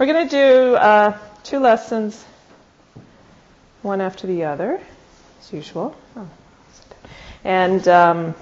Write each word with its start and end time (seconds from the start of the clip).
We're 0.00 0.06
going 0.06 0.30
to 0.30 0.34
do 0.34 0.76
uh, 0.76 1.18
two 1.44 1.58
lessons, 1.58 2.24
one 3.82 4.00
after 4.00 4.26
the 4.26 4.44
other, 4.44 4.80
as 5.42 5.52
usual. 5.52 5.94
Oh. 6.16 6.26
And 7.44 7.86
um, 7.86 8.34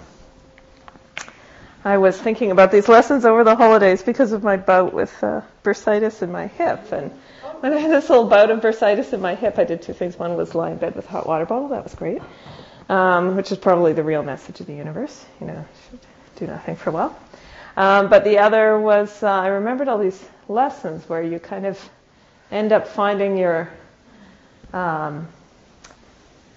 I 1.84 1.98
was 1.98 2.16
thinking 2.16 2.52
about 2.52 2.70
these 2.70 2.88
lessons 2.88 3.24
over 3.24 3.42
the 3.42 3.56
holidays 3.56 4.04
because 4.04 4.30
of 4.30 4.44
my 4.44 4.56
bout 4.56 4.94
with 4.94 5.12
uh, 5.20 5.40
bursitis 5.64 6.22
in 6.22 6.30
my 6.30 6.46
hip. 6.46 6.92
And 6.92 7.10
when 7.58 7.72
I 7.72 7.78
had 7.78 7.90
this 7.90 8.08
little 8.08 8.28
bout 8.28 8.52
of 8.52 8.60
bursitis 8.60 9.12
in 9.12 9.20
my 9.20 9.34
hip, 9.34 9.58
I 9.58 9.64
did 9.64 9.82
two 9.82 9.94
things. 9.94 10.16
One 10.16 10.36
was 10.36 10.54
lie 10.54 10.70
in 10.70 10.76
bed 10.76 10.94
with 10.94 11.06
a 11.06 11.10
hot 11.10 11.26
water 11.26 11.44
bottle. 11.44 11.70
That 11.70 11.82
was 11.82 11.96
great, 11.96 12.22
um, 12.88 13.34
which 13.34 13.50
is 13.50 13.58
probably 13.58 13.94
the 13.94 14.04
real 14.04 14.22
message 14.22 14.60
of 14.60 14.66
the 14.66 14.74
universe. 14.74 15.26
You 15.40 15.48
know, 15.48 15.64
do 16.36 16.46
nothing 16.46 16.76
for 16.76 16.90
a 16.90 16.92
while. 16.92 17.18
Um, 17.78 18.08
but 18.08 18.24
the 18.24 18.38
other 18.38 18.76
was 18.76 19.22
uh, 19.22 19.30
I 19.30 19.46
remembered 19.46 19.86
all 19.86 19.98
these 19.98 20.20
lessons 20.48 21.08
where 21.08 21.22
you 21.22 21.38
kind 21.38 21.64
of 21.64 21.78
end 22.50 22.72
up 22.72 22.88
finding 22.88 23.36
your 23.36 23.70
um, 24.72 25.28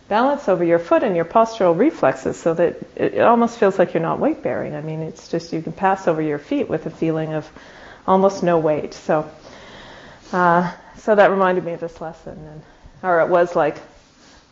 balance 0.09 0.49
over 0.49 0.63
your 0.63 0.80
foot 0.80 1.03
and 1.03 1.16
your 1.16 1.25
postural 1.25 1.77
reflexes 1.77 2.38
so 2.38 2.55
that 2.55 2.75
it, 2.95 3.13
it 3.13 3.21
almost 3.21 3.59
feels 3.59 3.77
like 3.77 3.94
you're 3.94 4.02
not 4.02 4.17
weight 4.17 4.41
bearing. 4.41 4.73
I 4.73 4.81
mean, 4.81 5.02
it's 5.02 5.27
just 5.27 5.53
you 5.53 5.61
can 5.61 5.73
pass 5.73 6.07
over 6.07 6.23
your 6.23 6.39
feet 6.39 6.67
with 6.67 6.88
a 6.88 6.89
feeling 6.89 7.33
of 7.33 7.47
almost 8.08 8.41
no 8.41 8.58
weight. 8.58 8.95
So, 8.95 9.30
uh, 10.31 10.73
so 10.97 11.13
that 11.13 11.30
reminded 11.30 11.63
me 11.63 11.73
of 11.73 11.81
this 11.81 12.02
lesson, 12.02 12.35
and 12.47 12.63
or 13.03 13.22
it 13.22 13.30
was 13.30 13.55
like 13.55 13.77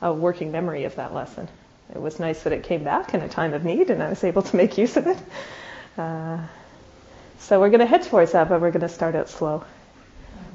a 0.03 0.13
working 0.13 0.51
memory 0.51 0.83
of 0.83 0.97
that 0.97 1.15
lesson. 1.15 1.47
It 1.95 1.99
was 1.99 2.19
nice 2.19 2.43
that 2.43 2.53
it 2.53 2.61
came 2.61 2.83
back 2.83 3.15
in 3.15 3.21
a 3.21 3.27
time 3.27 3.55
of 3.55 3.65
need, 3.65 3.89
and 3.89 4.03
I 4.03 4.09
was 4.09 4.23
able 4.23 4.43
to 4.43 4.55
make 4.55 4.77
use 4.77 4.97
of 4.97 5.07
it. 5.07 5.17
Uh, 5.97 6.37
so 7.39 7.59
we're 7.59 7.69
going 7.69 7.79
to 7.79 7.85
head 7.85 8.03
towards 8.03 8.33
that, 8.33 8.49
but 8.49 8.61
we're 8.61 8.71
going 8.71 8.81
to 8.81 8.89
start 8.89 9.15
out 9.15 9.29
slow. 9.29 9.63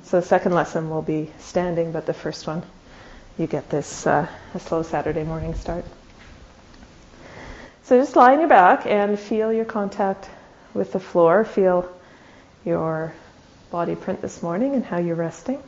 So 0.05 0.21
the 0.21 0.27
second 0.27 0.53
lesson 0.53 0.91
will 0.91 1.03
be 1.03 1.31
standing, 1.39 1.93
but 1.93 2.07
the 2.07 2.15
first 2.15 2.47
one, 2.47 2.63
you 3.39 3.47
get 3.47 3.71
this 3.71 4.07
uh, 4.07 4.29
a 4.55 4.61
slow 4.61 4.83
Saturday 4.83 5.25
morning 5.25 5.55
start. 5.55 5.85
So 7.85 7.99
just 7.99 8.17
lie 8.17 8.33
on 8.33 8.41
your 8.41 8.49
back 8.49 8.87
and 8.87 9.19
feel 9.19 9.53
your 9.53 9.65
contact 9.65 10.29
with 10.73 10.93
the 10.93 11.01
floor. 11.01 11.45
Feel 11.45 11.91
your 12.65 13.13
body 13.71 13.95
print 13.95 14.23
this 14.23 14.43
morning 14.43 14.75
and 14.75 14.85
how 14.85 14.99
you're 14.99 15.17
resting. 15.17 15.63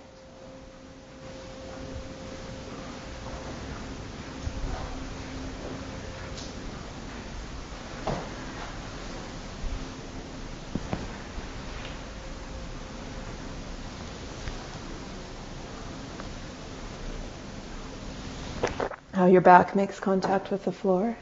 How 19.16 19.24
your 19.24 19.40
back 19.40 19.74
makes 19.74 19.98
contact 19.98 20.50
with 20.50 20.66
the 20.66 20.72
floor. 20.72 21.16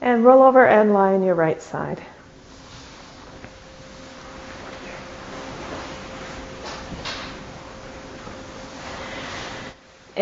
And 0.00 0.24
roll 0.24 0.42
over 0.42 0.66
and 0.66 0.92
lie 0.92 1.14
on 1.14 1.22
your 1.22 1.36
right 1.36 1.62
side. 1.62 2.02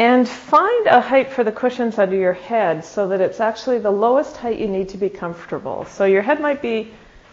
And 0.00 0.26
find 0.26 0.86
a 0.86 1.02
height 1.02 1.30
for 1.30 1.44
the 1.44 1.52
cushions 1.52 1.98
under 1.98 2.16
your 2.16 2.32
head 2.32 2.86
so 2.86 3.08
that 3.08 3.20
it's 3.20 3.38
actually 3.38 3.80
the 3.80 3.90
lowest 3.90 4.34
height 4.34 4.58
you 4.58 4.66
need 4.66 4.88
to 4.88 4.96
be 4.96 5.10
comfortable. 5.10 5.84
So 5.84 6.06
your 6.06 6.22
head 6.22 6.41
might 6.41 6.62
be 6.62 6.91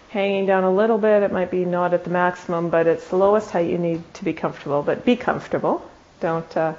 hanging 0.09 0.47
down 0.47 0.66
a 0.66 0.74
little 0.74 0.97
bit, 0.97 1.24
it 1.24 1.31
might 1.31 1.50
be 1.50 1.64
not 1.64 1.94
at 1.94 2.03
the 2.03 2.09
maximum, 2.09 2.69
but 2.69 2.86
it's 2.86 3.08
the 3.08 3.16
lowest 3.16 3.52
height 3.52 3.69
you 3.69 3.78
need 3.78 4.03
to 4.16 4.25
be 4.25 4.34
comfortable. 4.34 4.84
But 4.84 5.06
be 5.06 5.16
comfortable. 5.16 5.90
Don't 6.19 6.58
uh, 6.58 6.74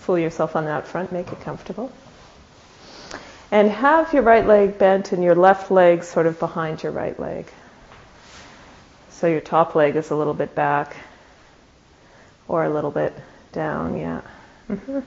fool 0.00 0.18
yourself 0.18 0.56
on 0.56 0.64
that 0.64 0.88
front, 0.88 1.12
make 1.12 1.30
it 1.30 1.40
comfortable. 1.42 1.92
And 3.52 3.70
have 3.70 4.12
your 4.12 4.24
right 4.24 4.44
leg 4.44 4.78
bent 4.78 5.12
and 5.12 5.22
your 5.22 5.36
left 5.36 5.70
leg 5.70 6.02
sort 6.02 6.26
of 6.26 6.40
behind 6.40 6.82
your 6.82 6.90
right 6.90 7.18
leg. 7.20 7.46
So 9.10 9.28
your 9.28 9.42
top 9.42 9.76
leg 9.76 9.94
is 9.94 10.10
a 10.10 10.16
little 10.16 10.34
bit 10.34 10.56
back 10.56 10.96
or 12.48 12.64
a 12.64 12.68
little 12.68 12.90
bit 12.90 13.14
down, 13.52 13.96
yeah. 13.96 14.22
Mm-hmm. 14.68 15.00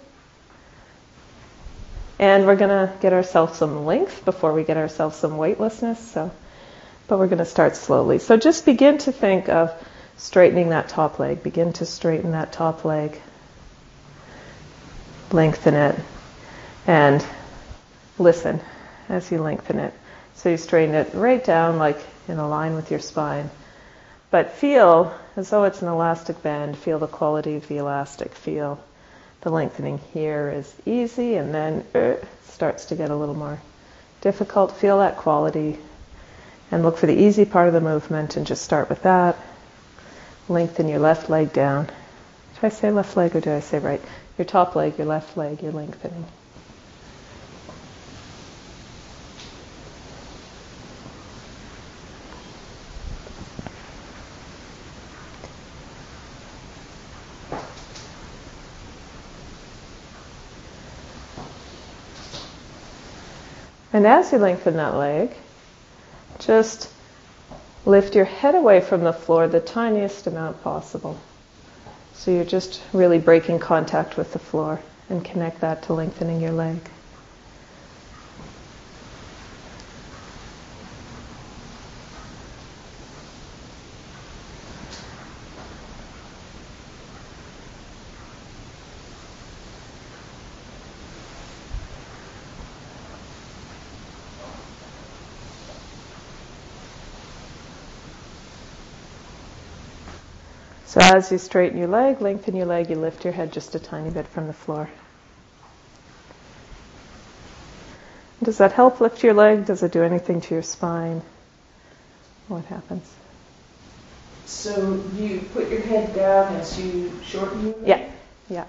And 2.19 2.45
we're 2.45 2.55
going 2.55 2.69
to 2.69 2.93
get 3.01 3.13
ourselves 3.13 3.57
some 3.57 3.85
length 3.85 4.23
before 4.23 4.53
we 4.53 4.63
get 4.63 4.77
ourselves 4.77 5.15
some 5.15 5.37
weightlessness. 5.37 5.99
So, 5.99 6.31
but 7.07 7.19
we're 7.19 7.27
going 7.27 7.39
to 7.39 7.45
start 7.45 7.75
slowly. 7.75 8.19
So 8.19 8.37
just 8.37 8.65
begin 8.65 8.97
to 8.99 9.11
think 9.11 9.49
of 9.49 9.73
straightening 10.17 10.69
that 10.69 10.89
top 10.89 11.19
leg. 11.19 11.43
Begin 11.43 11.73
to 11.73 11.85
straighten 11.85 12.31
that 12.31 12.51
top 12.53 12.85
leg. 12.85 13.19
Lengthen 15.31 15.73
it. 15.73 15.99
And 16.85 17.25
listen 18.19 18.59
as 19.09 19.31
you 19.31 19.41
lengthen 19.41 19.79
it. 19.79 19.93
So 20.35 20.49
you 20.49 20.57
straighten 20.57 20.95
it 20.95 21.13
right 21.13 21.43
down 21.43 21.77
like 21.77 21.97
in 22.27 22.37
a 22.37 22.47
line 22.47 22.75
with 22.75 22.91
your 22.91 22.99
spine. 22.99 23.49
But 24.31 24.53
feel 24.53 25.13
as 25.35 25.49
though 25.49 25.63
it's 25.63 25.81
an 25.81 25.87
elastic 25.87 26.41
band. 26.41 26.77
Feel 26.77 26.99
the 26.99 27.07
quality 27.07 27.55
of 27.55 27.67
the 27.67 27.77
elastic. 27.77 28.33
Feel 28.33 28.79
the 29.43 29.49
lengthening 29.49 29.99
here 30.13 30.49
is 30.49 30.73
easy 30.85 31.35
and 31.35 31.53
then 31.53 31.85
uh, 31.93 32.15
starts 32.47 32.85
to 32.85 32.95
get 32.95 33.09
a 33.09 33.15
little 33.15 33.35
more 33.35 33.59
difficult. 34.21 34.71
Feel 34.77 34.99
that 34.99 35.17
quality 35.17 35.77
and 36.71 36.81
look 36.81 36.97
for 36.97 37.07
the 37.07 37.13
easy 37.15 37.43
part 37.43 37.67
of 37.67 37.73
the 37.73 37.81
movement 37.81 38.37
and 38.37 38.47
just 38.47 38.63
start 38.63 38.89
with 38.89 39.03
that. 39.03 39.37
Lengthen 40.47 40.87
your 40.87 40.99
left 40.99 41.29
leg 41.29 41.51
down. 41.51 41.85
Do 41.85 42.67
I 42.67 42.69
say 42.69 42.89
left 42.91 43.17
leg 43.17 43.35
or 43.35 43.41
do 43.41 43.51
I 43.51 43.59
say 43.59 43.79
right? 43.79 44.01
Your 44.37 44.45
top 44.45 44.75
leg, 44.75 44.97
your 44.97 45.07
left 45.07 45.35
leg, 45.35 45.61
you're 45.61 45.73
lengthening. 45.73 46.25
And 63.93 64.07
as 64.07 64.31
you 64.31 64.39
lengthen 64.39 64.77
that 64.77 64.95
leg, 64.95 65.35
just 66.39 66.89
lift 67.85 68.15
your 68.15 68.25
head 68.25 68.55
away 68.55 68.81
from 68.81 69.03
the 69.03 69.13
floor 69.13 69.47
the 69.47 69.59
tiniest 69.59 70.25
amount 70.25 70.63
possible. 70.63 71.19
So 72.15 72.31
you're 72.31 72.43
just 72.43 72.81
really 72.91 73.19
breaking 73.19 73.59
contact 73.59 74.17
with 74.17 74.33
the 74.33 74.39
floor 74.39 74.79
and 75.09 75.23
connect 75.23 75.61
that 75.61 75.83
to 75.83 75.93
lengthening 75.93 76.41
your 76.41 76.53
leg. 76.53 76.79
So 100.93 100.99
as 101.13 101.31
you 101.31 101.37
straighten 101.37 101.77
your 101.77 101.87
leg, 101.87 102.21
lengthen 102.21 102.55
your 102.55 102.65
leg, 102.65 102.89
you 102.89 102.95
lift 102.95 103.23
your 103.23 103.33
head 103.33 103.53
just 103.53 103.75
a 103.75 103.79
tiny 103.79 104.09
bit 104.09 104.27
from 104.27 104.47
the 104.47 104.53
floor. 104.53 104.89
Does 108.41 108.57
that 108.57 108.71
help 108.73 108.99
lift 108.99 109.23
your 109.23 109.35
leg? 109.35 109.67
Does 109.67 109.83
it 109.83 109.91
do 109.91 110.01
anything 110.03 110.41
to 110.41 110.55
your 110.55 110.63
spine? 110.63 111.21
What 112.47 112.65
happens? 112.65 113.07
So 114.47 115.03
you 115.13 115.47
put 115.53 115.69
your 115.69 115.81
head 115.81 116.15
down 116.15 116.55
as 116.55 116.79
you 116.79 117.13
shorten 117.23 117.67
your 117.67 117.77
leg? 117.77 117.87
Yeah, 117.87 118.09
yeah, 118.49 118.65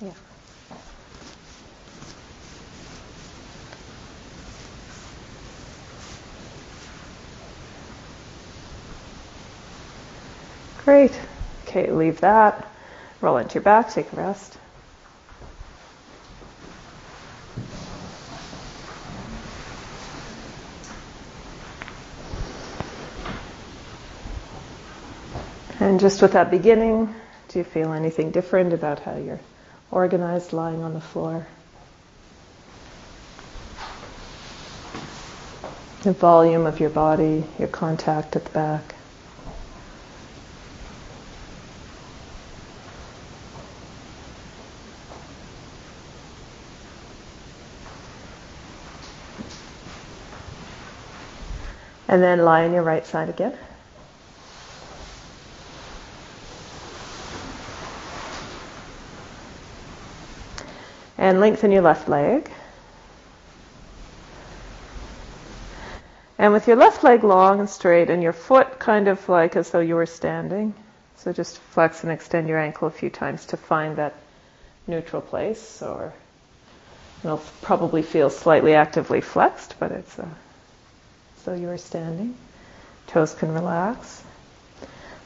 yeah. 0.00 0.12
Great. 10.84 11.20
Okay, 11.70 11.88
leave 11.92 12.20
that. 12.22 12.66
Roll 13.20 13.36
into 13.36 13.54
your 13.54 13.62
back, 13.62 13.92
take 13.92 14.12
a 14.12 14.16
rest. 14.16 14.58
And 25.78 26.00
just 26.00 26.20
with 26.20 26.32
that 26.32 26.50
beginning, 26.50 27.14
Do 27.50 27.58
you 27.58 27.64
feel 27.64 27.92
anything 27.92 28.30
different 28.30 28.72
about 28.72 29.00
how 29.00 29.16
you're 29.16 29.40
organized 29.90 30.52
lying 30.52 30.82
on 30.82 30.94
the 30.94 31.00
floor? 31.00 31.46
The 36.02 36.12
volume 36.12 36.66
of 36.66 36.78
your 36.78 36.90
body, 36.90 37.44
your 37.58 37.68
contact 37.68 38.36
at 38.36 38.44
the 38.44 38.50
back. 38.50 38.94
And 52.10 52.20
then 52.20 52.44
lie 52.44 52.64
on 52.64 52.72
your 52.72 52.82
right 52.82 53.06
side 53.06 53.28
again. 53.28 53.56
And 61.16 61.38
lengthen 61.38 61.70
your 61.70 61.82
left 61.82 62.08
leg. 62.08 62.50
And 66.36 66.52
with 66.52 66.66
your 66.66 66.74
left 66.74 67.04
leg 67.04 67.22
long 67.22 67.60
and 67.60 67.70
straight 67.70 68.10
and 68.10 68.24
your 68.24 68.32
foot 68.32 68.80
kind 68.80 69.06
of 69.06 69.28
like 69.28 69.54
as 69.54 69.70
though 69.70 69.78
you 69.78 69.94
were 69.94 70.06
standing. 70.06 70.74
So 71.14 71.32
just 71.32 71.58
flex 71.58 72.02
and 72.02 72.10
extend 72.10 72.48
your 72.48 72.58
ankle 72.58 72.88
a 72.88 72.90
few 72.90 73.10
times 73.10 73.46
to 73.46 73.56
find 73.56 73.94
that 73.98 74.16
neutral 74.88 75.22
place 75.22 75.80
or 75.80 76.12
it'll 77.22 77.44
probably 77.62 78.02
feel 78.02 78.30
slightly 78.30 78.74
actively 78.74 79.20
flexed, 79.20 79.76
but 79.78 79.92
it's 79.92 80.18
uh, 80.18 80.26
so 81.44 81.54
you 81.54 81.68
are 81.68 81.78
standing. 81.78 82.34
Toes 83.06 83.34
can 83.34 83.52
relax. 83.52 84.22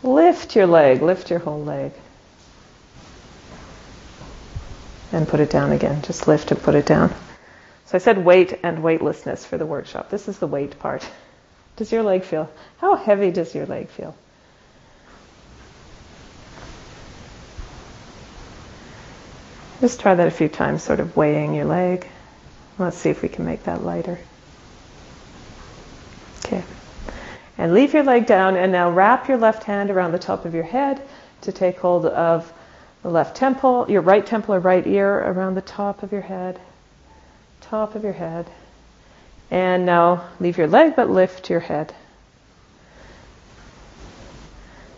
Lift 0.02 0.56
your 0.56 0.66
leg, 0.66 1.02
lift 1.02 1.30
your 1.30 1.38
whole 1.38 1.62
leg 1.62 1.92
and 5.14 5.28
put 5.28 5.40
it 5.40 5.50
down 5.50 5.72
again. 5.72 6.02
Just 6.02 6.26
lift 6.26 6.50
and 6.50 6.60
put 6.60 6.74
it 6.74 6.86
down. 6.86 7.10
So 7.86 7.96
I 7.96 7.98
said 7.98 8.24
weight 8.24 8.58
and 8.62 8.82
weightlessness 8.82 9.44
for 9.44 9.56
the 9.56 9.66
workshop. 9.66 10.10
This 10.10 10.28
is 10.28 10.38
the 10.38 10.46
weight 10.46 10.78
part. 10.78 11.08
Does 11.76 11.92
your 11.92 12.02
leg 12.02 12.24
feel? 12.24 12.50
How 12.78 12.96
heavy 12.96 13.30
does 13.30 13.54
your 13.54 13.66
leg 13.66 13.88
feel? 13.88 14.16
Just 19.80 20.00
try 20.00 20.14
that 20.14 20.26
a 20.26 20.30
few 20.30 20.48
times, 20.48 20.82
sort 20.82 21.00
of 21.00 21.16
weighing 21.16 21.54
your 21.54 21.66
leg. 21.66 22.06
Let's 22.78 22.96
see 22.96 23.10
if 23.10 23.22
we 23.22 23.28
can 23.28 23.44
make 23.44 23.64
that 23.64 23.84
lighter. 23.84 24.18
Okay. 26.44 26.64
And 27.56 27.72
leave 27.72 27.94
your 27.94 28.02
leg 28.02 28.26
down 28.26 28.56
and 28.56 28.72
now 28.72 28.90
wrap 28.90 29.28
your 29.28 29.38
left 29.38 29.64
hand 29.64 29.90
around 29.90 30.12
the 30.12 30.18
top 30.18 30.44
of 30.44 30.54
your 30.54 30.64
head 30.64 31.00
to 31.42 31.52
take 31.52 31.78
hold 31.78 32.06
of 32.06 32.52
the 33.02 33.10
left 33.10 33.36
temple, 33.36 33.86
your 33.88 34.00
right 34.00 34.24
temple 34.24 34.54
or 34.54 34.60
right 34.60 34.86
ear 34.86 35.18
around 35.18 35.54
the 35.54 35.60
top 35.60 36.02
of 36.02 36.10
your 36.10 36.22
head, 36.22 36.58
top 37.60 37.94
of 37.94 38.02
your 38.02 38.12
head. 38.12 38.46
And 39.50 39.86
now 39.86 40.28
leave 40.40 40.58
your 40.58 40.66
leg 40.66 40.96
but 40.96 41.10
lift 41.10 41.50
your 41.50 41.60
head. 41.60 41.94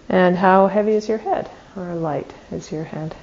And 0.08 0.37
how 0.37 0.69
heavy 0.69 0.93
is 0.93 1.08
your 1.08 1.19
head? 1.19 1.50
Or 1.76 1.94
light 1.94 2.32
is 2.53 2.70
your 2.70 2.85
head? 2.85 3.14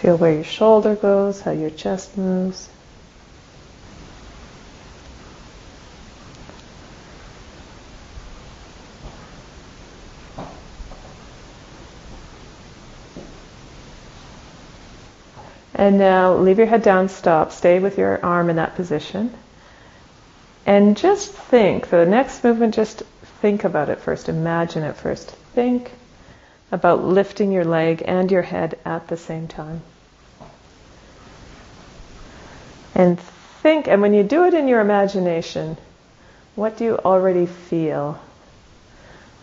Feel 0.00 0.18
where 0.18 0.32
your 0.32 0.44
shoulder 0.44 0.94
goes, 0.94 1.40
how 1.40 1.52
your 1.52 1.70
chest 1.70 2.18
moves. 2.18 2.68
And 15.78 15.98
now 15.98 16.34
leave 16.36 16.56
your 16.56 16.66
head 16.66 16.82
down, 16.82 17.10
stop, 17.10 17.52
stay 17.52 17.78
with 17.80 17.98
your 17.98 18.24
arm 18.24 18.48
in 18.48 18.56
that 18.56 18.76
position. 18.76 19.30
And 20.64 20.96
just 20.96 21.32
think, 21.32 21.90
the 21.90 22.06
next 22.06 22.42
movement, 22.42 22.74
just 22.74 23.02
think 23.42 23.62
about 23.62 23.90
it 23.90 24.00
first, 24.00 24.30
imagine 24.30 24.84
it 24.84 24.96
first. 24.96 25.30
Think 25.54 25.92
about 26.72 27.04
lifting 27.04 27.52
your 27.52 27.66
leg 27.66 28.02
and 28.06 28.30
your 28.30 28.40
head 28.40 28.78
at 28.86 29.06
the 29.08 29.18
same 29.18 29.48
time. 29.48 29.82
And 32.94 33.20
think, 33.20 33.86
and 33.86 34.00
when 34.00 34.14
you 34.14 34.22
do 34.22 34.46
it 34.46 34.54
in 34.54 34.68
your 34.68 34.80
imagination, 34.80 35.76
what 36.54 36.78
do 36.78 36.84
you 36.84 36.96
already 36.96 37.44
feel 37.44 38.18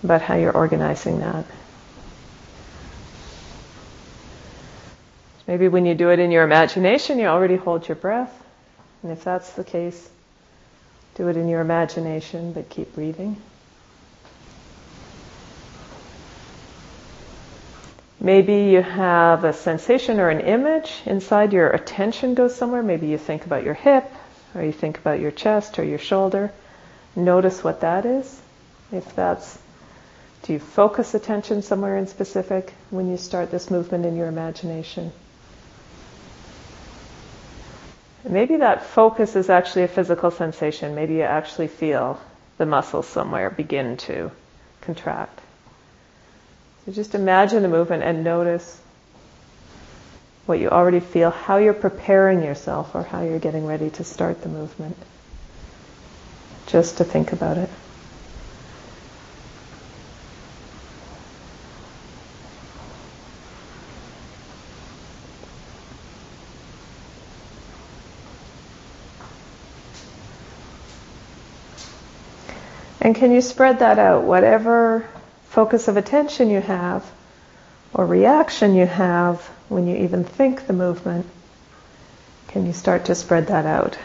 about 0.04 0.24
how 0.24 0.36
you're 0.36 0.52
organizing 0.52 1.20
that? 1.20 1.46
Maybe 5.48 5.68
when 5.68 5.86
you 5.86 5.94
do 5.94 6.10
it 6.10 6.20
in 6.20 6.32
your 6.32 6.44
imagination, 6.44 7.20
you 7.20 7.26
already 7.26 7.58
hold 7.58 7.88
your 7.88 7.96
breath. 7.96 8.32
And 9.02 9.12
if 9.12 9.24
that's 9.24 9.52
the 9.54 9.64
case, 9.64 10.10
do 11.16 11.28
it 11.28 11.36
in 11.36 11.50
your 11.50 11.62
imagination, 11.62 12.54
but 12.54 12.70
keep 12.70 12.96
breathing. 12.96 13.36
Maybe 18.22 18.72
you 18.72 18.82
have 18.82 19.44
a 19.44 19.52
sensation 19.52 20.22
or 20.22 20.30
an 20.30 20.40
image 20.40 21.02
inside 21.06 21.52
your 21.52 21.70
attention 21.70 22.36
goes 22.36 22.56
somewhere. 22.56 22.82
Maybe 22.82 23.08
you 23.08 23.18
think 23.18 23.46
about 23.46 23.66
your 23.66 23.74
hip, 23.74 24.10
or 24.56 24.64
you 24.64 24.72
think 24.72 24.98
about 24.98 25.20
your 25.20 25.32
chest 25.32 25.78
or 25.78 25.84
your 25.84 26.00
shoulder. 26.00 26.54
Notice 27.18 27.66
what 27.66 27.82
that 27.82 28.06
is. 28.06 28.42
If 28.94 29.14
that's, 29.14 29.60
do 30.44 30.54
you 30.54 30.60
focus 30.60 31.14
attention 31.14 31.64
somewhere 31.64 31.98
in 31.98 32.08
specific 32.08 32.74
when 32.92 33.10
you 33.10 33.18
start 33.18 33.52
this 33.52 33.70
movement 33.70 34.06
in 34.06 34.16
your 34.16 34.28
imagination? 34.28 35.12
Maybe 38.26 38.58
that 38.58 38.84
focus 38.84 39.36
is 39.36 39.50
actually 39.50 39.84
a 39.84 39.88
physical 39.88 40.32
sensation. 40.32 40.96
Maybe 40.96 41.16
you 41.16 41.24
actually 41.24 41.68
feel 41.68 42.20
the 42.58 42.66
muscles 42.66 43.08
somewhere 43.08 43.50
begin 43.50 43.98
to 43.98 44.32
contract. 44.82 45.40
So 46.86 46.92
just 46.92 47.16
imagine 47.16 47.64
the 47.64 47.70
movement 47.70 48.04
and 48.04 48.24
notice 48.24 48.80
what 50.46 50.60
you 50.60 50.70
already 50.70 51.00
feel, 51.00 51.32
how 51.32 51.58
you're 51.58 51.74
preparing 51.74 52.44
yourself 52.44 52.96
or 52.96 53.04
how 53.04 53.24
you're 53.24 53.40
getting 53.40 53.66
ready 53.66 53.90
to 53.92 54.04
start 54.04 54.42
the 54.42 54.50
movement. 54.50 54.98
Just 56.68 56.98
to 56.98 57.04
think 57.04 57.34
about 57.34 57.58
it. 57.58 57.70
And 73.04 73.14
can 73.14 73.34
you 73.34 73.42
spread 73.42 73.80
that 73.80 74.00
out? 74.00 74.24
Whatever 74.24 75.06
focus 75.50 75.90
of 75.90 75.98
attention 75.98 76.50
you 76.50 76.62
have 76.62 77.06
or 77.94 78.06
reaction 78.06 78.74
you 78.74 78.86
have 78.86 79.42
when 79.68 79.88
you 79.88 79.98
even 79.98 80.24
think 80.24 80.66
the 80.66 80.74
movement, 80.74 81.28
can 82.48 82.66
you 82.66 82.72
start 82.72 83.06
to 83.06 83.16
spread 83.16 83.48
that 83.48 83.66
out? 83.66 83.98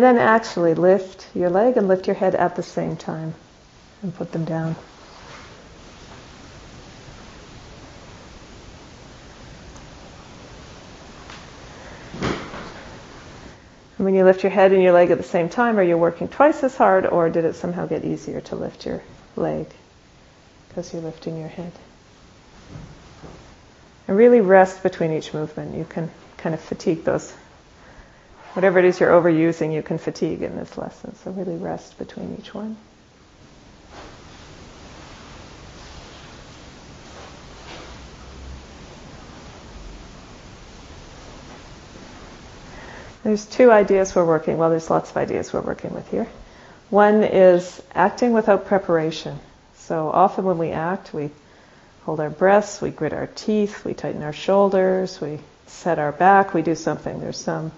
And 0.00 0.16
then 0.16 0.26
actually 0.26 0.72
lift 0.72 1.26
your 1.34 1.50
leg 1.50 1.76
and 1.76 1.86
lift 1.86 2.06
your 2.06 2.16
head 2.16 2.34
at 2.34 2.56
the 2.56 2.62
same 2.62 2.96
time 2.96 3.34
and 4.00 4.14
put 4.14 4.32
them 4.32 4.46
down. 4.46 4.74
And 13.98 14.06
when 14.06 14.14
you 14.14 14.24
lift 14.24 14.42
your 14.42 14.48
head 14.48 14.72
and 14.72 14.82
your 14.82 14.94
leg 14.94 15.10
at 15.10 15.18
the 15.18 15.22
same 15.22 15.50
time, 15.50 15.78
are 15.78 15.82
you 15.82 15.98
working 15.98 16.28
twice 16.28 16.64
as 16.64 16.74
hard 16.74 17.04
or 17.04 17.28
did 17.28 17.44
it 17.44 17.56
somehow 17.56 17.84
get 17.84 18.02
easier 18.02 18.40
to 18.40 18.56
lift 18.56 18.86
your 18.86 19.02
leg 19.36 19.66
because 20.70 20.94
you're 20.94 21.02
lifting 21.02 21.38
your 21.38 21.48
head? 21.48 21.72
And 24.08 24.16
really 24.16 24.40
rest 24.40 24.82
between 24.82 25.12
each 25.12 25.34
movement. 25.34 25.76
You 25.76 25.84
can 25.84 26.10
kind 26.38 26.54
of 26.54 26.62
fatigue 26.62 27.04
those 27.04 27.34
whatever 28.54 28.78
it 28.78 28.84
is 28.84 29.00
you're 29.00 29.10
overusing, 29.10 29.72
you 29.72 29.82
can 29.82 29.98
fatigue 29.98 30.42
in 30.42 30.56
this 30.56 30.76
lesson. 30.76 31.14
So 31.16 31.30
really 31.30 31.56
rest 31.56 31.98
between 31.98 32.36
each 32.38 32.52
one. 32.54 32.76
There's 43.22 43.44
two 43.44 43.70
ideas 43.70 44.14
we're 44.14 44.24
working. 44.24 44.56
Well, 44.56 44.70
there's 44.70 44.88
lots 44.88 45.10
of 45.10 45.16
ideas 45.16 45.52
we're 45.52 45.60
working 45.60 45.92
with 45.92 46.10
here. 46.10 46.26
One 46.88 47.22
is 47.22 47.80
acting 47.94 48.32
without 48.32 48.66
preparation. 48.66 49.38
So 49.76 50.10
often 50.10 50.44
when 50.44 50.58
we 50.58 50.70
act, 50.70 51.12
we 51.12 51.30
hold 52.04 52.18
our 52.18 52.30
breaths, 52.30 52.80
we 52.80 52.90
grit 52.90 53.12
our 53.12 53.26
teeth, 53.26 53.84
we 53.84 53.92
tighten 53.92 54.22
our 54.22 54.32
shoulders, 54.32 55.20
we 55.20 55.38
set 55.66 55.98
our 55.98 56.12
back, 56.12 56.54
we 56.54 56.62
do 56.62 56.74
something. 56.74 57.20
There's 57.20 57.36
some 57.36 57.72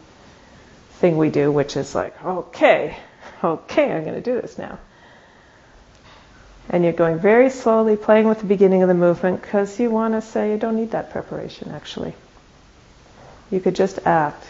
thing 1.02 1.18
we 1.18 1.30
do 1.30 1.50
which 1.50 1.76
is 1.76 1.94
like, 1.94 2.14
okay, 2.24 2.96
okay, 3.42 3.92
I'm 3.92 4.04
going 4.04 4.14
to 4.14 4.22
do 4.22 4.40
this 4.40 4.56
now. 4.56 4.78
And 6.70 6.84
you're 6.84 6.92
going 6.92 7.18
very 7.18 7.50
slowly, 7.50 7.96
playing 7.96 8.28
with 8.28 8.38
the 8.38 8.46
beginning 8.46 8.82
of 8.82 8.88
the 8.88 8.94
movement 8.94 9.42
because 9.42 9.80
you 9.80 9.90
want 9.90 10.14
to 10.14 10.22
say 10.22 10.52
you 10.52 10.58
don't 10.58 10.76
need 10.76 10.92
that 10.92 11.10
preparation 11.10 11.72
actually. 11.72 12.14
You 13.50 13.60
could 13.60 13.74
just 13.74 13.98
act. 14.06 14.46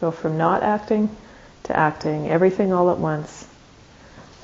Go 0.00 0.10
from 0.10 0.38
not 0.38 0.62
acting 0.62 1.14
to 1.64 1.76
acting, 1.76 2.28
everything 2.28 2.72
all 2.72 2.90
at 2.90 2.98
once. 2.98 3.46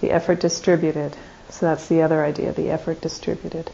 The 0.03 0.11
effort 0.11 0.41
distributed. 0.41 1.17
So 1.49 1.65
that's 1.65 1.89
the 1.89 2.03
other 2.03 2.23
idea, 2.23 2.53
the 2.53 2.69
effort 2.71 3.01
distributed. 3.01 3.71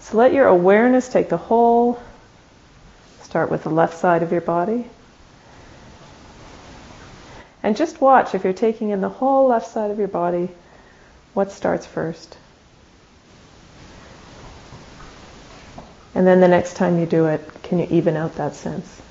So 0.00 0.18
let 0.18 0.32
your 0.32 0.48
awareness 0.48 1.08
take 1.08 1.28
the 1.28 1.36
whole, 1.36 2.02
start 3.22 3.52
with 3.52 3.62
the 3.62 3.70
left 3.70 3.96
side 3.98 4.24
of 4.24 4.32
your 4.32 4.40
body. 4.40 4.90
And 7.66 7.76
just 7.76 8.00
watch 8.00 8.32
if 8.36 8.44
you're 8.44 8.52
taking 8.52 8.90
in 8.90 9.00
the 9.00 9.08
whole 9.08 9.48
left 9.48 9.66
side 9.66 9.90
of 9.90 9.98
your 9.98 10.06
body, 10.06 10.50
what 11.34 11.50
starts 11.50 11.84
first? 11.84 12.38
And 16.14 16.24
then 16.24 16.38
the 16.38 16.46
next 16.46 16.76
time 16.76 16.96
you 17.00 17.06
do 17.06 17.26
it, 17.26 17.42
can 17.64 17.80
you 17.80 17.88
even 17.90 18.16
out 18.16 18.36
that 18.36 18.54
sense? 18.54 19.02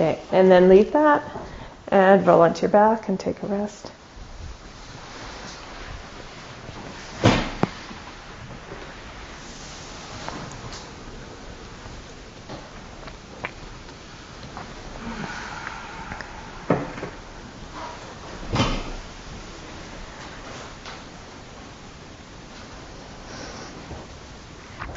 Okay, 0.00 0.22
and 0.50 0.64
then 0.64 0.70
leave 0.70 0.92
that 0.92 1.22
and 1.88 2.26
roll 2.26 2.40
onto 2.40 2.62
your 2.62 2.70
back 2.70 3.10
and 3.10 3.20
take 3.20 3.42
a 3.42 3.46
rest. 3.46 3.92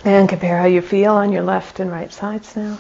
And 0.06 0.30
compare 0.30 0.58
how 0.58 0.66
you 0.66 0.82
feel 0.82 1.12
on 1.12 1.34
your 1.34 1.44
left 1.44 1.82
and 1.82 1.92
right 1.92 2.12
sides 2.12 2.56
now. 2.56 2.80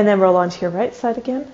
And 0.00 0.08
then 0.08 0.18
roll 0.18 0.36
onto 0.36 0.62
your 0.62 0.70
right 0.70 0.94
side 0.94 1.18
again. 1.18 1.46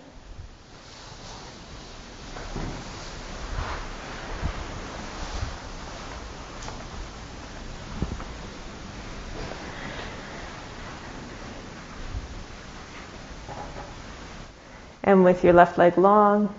And 15.02 15.24
with 15.24 15.42
your 15.42 15.52
left 15.52 15.76
leg 15.76 15.98
long 15.98 16.54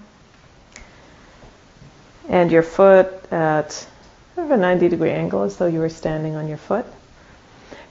and 2.27 2.51
your 2.51 2.63
foot 2.63 3.08
at 3.32 3.88
a 4.36 4.58
90 4.58 4.89
degree 4.89 5.12
angle 5.12 5.44
as 5.44 5.56
though 5.56 5.67
you 5.67 5.79
were 5.79 5.88
standing 5.88 6.36
on 6.36 6.50
your 6.50 6.58
foot. 6.58 6.86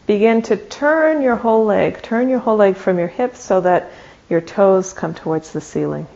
Begin 0.07 0.43
to 0.43 0.57
turn 0.57 1.21
your 1.21 1.35
whole 1.35 1.65
leg, 1.65 2.01
turn 2.01 2.29
your 2.29 2.39
whole 2.39 2.57
leg 2.57 2.77
from 2.77 2.99
your 2.99 3.09
hips 3.09 3.41
so 3.41 3.61
that 3.63 3.91
your 4.29 4.41
toes 4.41 4.93
come 4.93 5.15
towards 5.15 5.53
the 5.53 5.61
ceiling. 5.61 6.07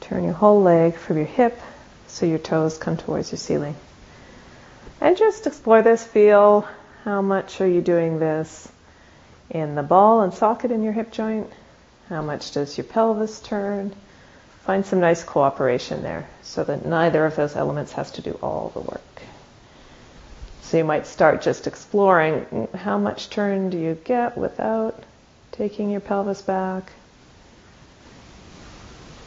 Turn 0.00 0.22
your 0.22 0.32
whole 0.32 0.62
leg 0.62 0.94
from 0.94 1.16
your 1.16 1.26
hip 1.26 1.60
so 2.06 2.24
your 2.24 2.38
toes 2.38 2.78
come 2.78 2.96
towards 2.96 3.32
your 3.32 3.38
ceiling. 3.38 3.74
And 5.00 5.16
just 5.16 5.46
explore 5.46 5.82
this, 5.82 6.04
feel 6.04 6.66
how 7.04 7.20
much 7.20 7.60
are 7.60 7.66
you 7.66 7.80
doing 7.80 8.20
this 8.20 8.68
in 9.50 9.74
the 9.74 9.82
ball 9.82 10.22
and 10.22 10.32
socket 10.32 10.70
in 10.70 10.82
your 10.82 10.92
hip 10.92 11.10
joint? 11.10 11.50
How 12.08 12.22
much 12.22 12.52
does 12.52 12.78
your 12.78 12.84
pelvis 12.84 13.40
turn? 13.40 13.94
Find 14.64 14.86
some 14.86 15.00
nice 15.00 15.24
cooperation 15.24 16.02
there 16.02 16.28
so 16.42 16.62
that 16.64 16.86
neither 16.86 17.24
of 17.24 17.34
those 17.34 17.56
elements 17.56 17.92
has 17.92 18.12
to 18.12 18.22
do 18.22 18.38
all 18.42 18.70
the 18.74 18.80
work. 18.80 19.22
So 20.66 20.78
you 20.78 20.84
might 20.84 21.06
start 21.06 21.42
just 21.42 21.68
exploring 21.68 22.66
how 22.74 22.98
much 22.98 23.30
turn 23.30 23.70
do 23.70 23.78
you 23.78 23.96
get 24.02 24.36
without 24.36 25.00
taking 25.52 25.90
your 25.90 26.00
pelvis 26.00 26.42
back? 26.42 26.90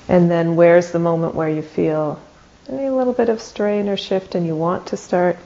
And 0.10 0.30
then 0.30 0.58
where's 0.58 0.92
the 0.92 1.00
moment 1.00 1.36
where 1.36 1.48
you 1.48 1.62
feel 1.62 2.20
any 2.68 2.90
little 2.90 3.14
bit 3.14 3.30
of 3.30 3.40
strain 3.40 3.88
or 3.88 3.96
shift 3.96 4.36
and 4.36 4.46
you 4.46 4.54
want 4.54 4.88
to 4.88 4.98
start 4.98 5.38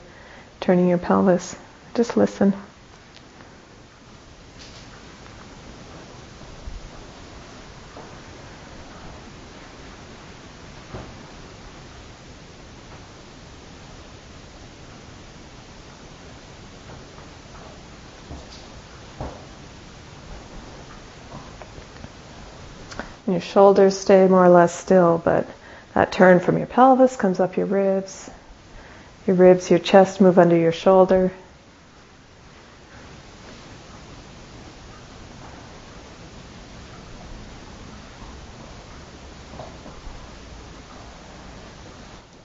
turning 0.58 0.88
your 0.88 0.98
pelvis? 0.98 1.54
Just 1.94 2.16
listen. 2.16 2.54
Shoulders 23.44 23.98
stay 23.98 24.26
more 24.26 24.44
or 24.44 24.48
less 24.48 24.74
still, 24.74 25.20
but 25.24 25.46
that 25.94 26.10
turn 26.10 26.40
from 26.40 26.58
your 26.58 26.66
pelvis 26.66 27.16
comes 27.16 27.38
up 27.38 27.56
your 27.56 27.66
ribs. 27.66 28.30
Your 29.26 29.36
ribs, 29.36 29.70
your 29.70 29.78
chest 29.78 30.20
move 30.20 30.38
under 30.38 30.56
your 30.56 30.72
shoulder. 30.72 31.30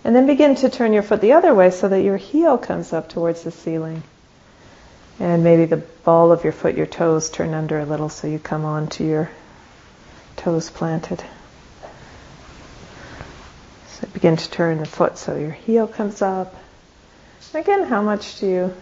And 0.03 0.15
then 0.15 0.25
begin 0.25 0.55
to 0.55 0.69
turn 0.69 0.93
your 0.93 1.03
foot 1.03 1.21
the 1.21 1.33
other 1.33 1.53
way 1.53 1.69
so 1.69 1.87
that 1.87 2.01
your 2.01 2.17
heel 2.17 2.57
comes 2.57 2.93
up 2.93 3.09
towards 3.09 3.43
the 3.43 3.51
ceiling. 3.51 4.01
And 5.19 5.43
maybe 5.43 5.65
the 5.65 5.77
ball 5.77 6.31
of 6.31 6.43
your 6.43 6.53
foot, 6.53 6.75
your 6.75 6.87
toes 6.87 7.29
turn 7.29 7.53
under 7.53 7.79
a 7.79 7.85
little 7.85 8.09
so 8.09 8.25
you 8.25 8.39
come 8.39 8.65
onto 8.65 9.03
your 9.03 9.29
toes 10.39 10.69
planted. 10.69 11.21
So 13.89 14.07
begin 14.13 14.37
to 14.37 14.49
turn 14.49 14.79
the 14.79 14.85
foot 14.85 15.17
so 15.17 15.35
your 15.35 15.51
heel 15.51 15.85
comes 15.85 16.21
up. 16.21 16.55
Again, 17.53 17.83
how 17.83 18.01
much 18.01 18.39
do 18.39 18.47
you 18.47 18.73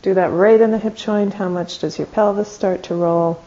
do 0.00 0.14
that 0.14 0.32
right 0.32 0.58
in 0.58 0.70
the 0.70 0.78
hip 0.78 0.96
joint? 0.96 1.34
How 1.34 1.50
much 1.50 1.80
does 1.80 1.98
your 1.98 2.06
pelvis 2.06 2.50
start 2.50 2.84
to 2.84 2.94
roll? 2.94 3.42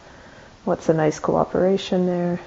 What's 0.66 0.88
a 0.90 0.94
nice 0.94 1.20
cooperation 1.20 2.06
there? 2.06 2.40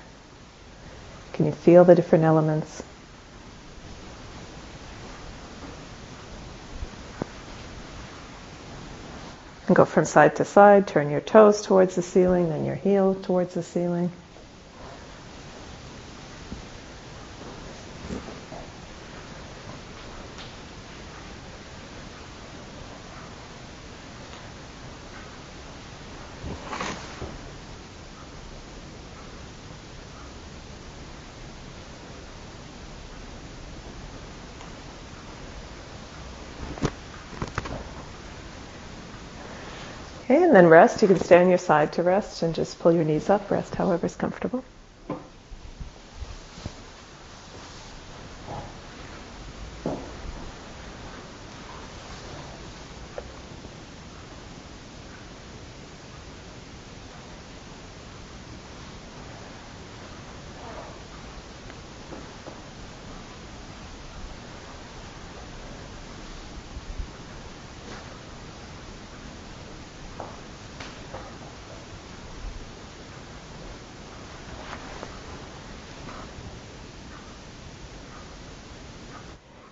Can 1.33 1.47
you 1.47 1.53
feel 1.53 1.85
the 1.85 1.97
different 1.97 2.25
elements? 2.25 2.83
And 9.67 9.75
go 9.75 9.85
from 9.85 10.05
side 10.05 10.37
to 10.37 10.45
side, 10.45 10.87
turn 10.87 11.11
your 11.11 11.21
toes 11.21 11.63
towards 11.63 11.97
the 11.97 12.03
ceiling, 12.03 12.49
then 12.49 12.65
your 12.65 12.77
heel 12.77 13.17
towards 13.17 13.55
the 13.55 13.63
ceiling. 13.65 14.13
Then 40.61 40.69
rest. 40.69 41.01
You 41.01 41.09
can 41.09 41.19
stay 41.19 41.41
on 41.41 41.49
your 41.49 41.59
side 41.59 41.95
to 41.95 42.03
rest 42.03 42.43
and 42.43 42.55
just 42.55 42.79
pull 42.79 42.93
your 42.93 43.05
knees 43.05 43.31
up. 43.31 43.51
Rest 43.51 43.75
however 43.75 44.05
is 44.05 44.15
comfortable. 44.15 44.63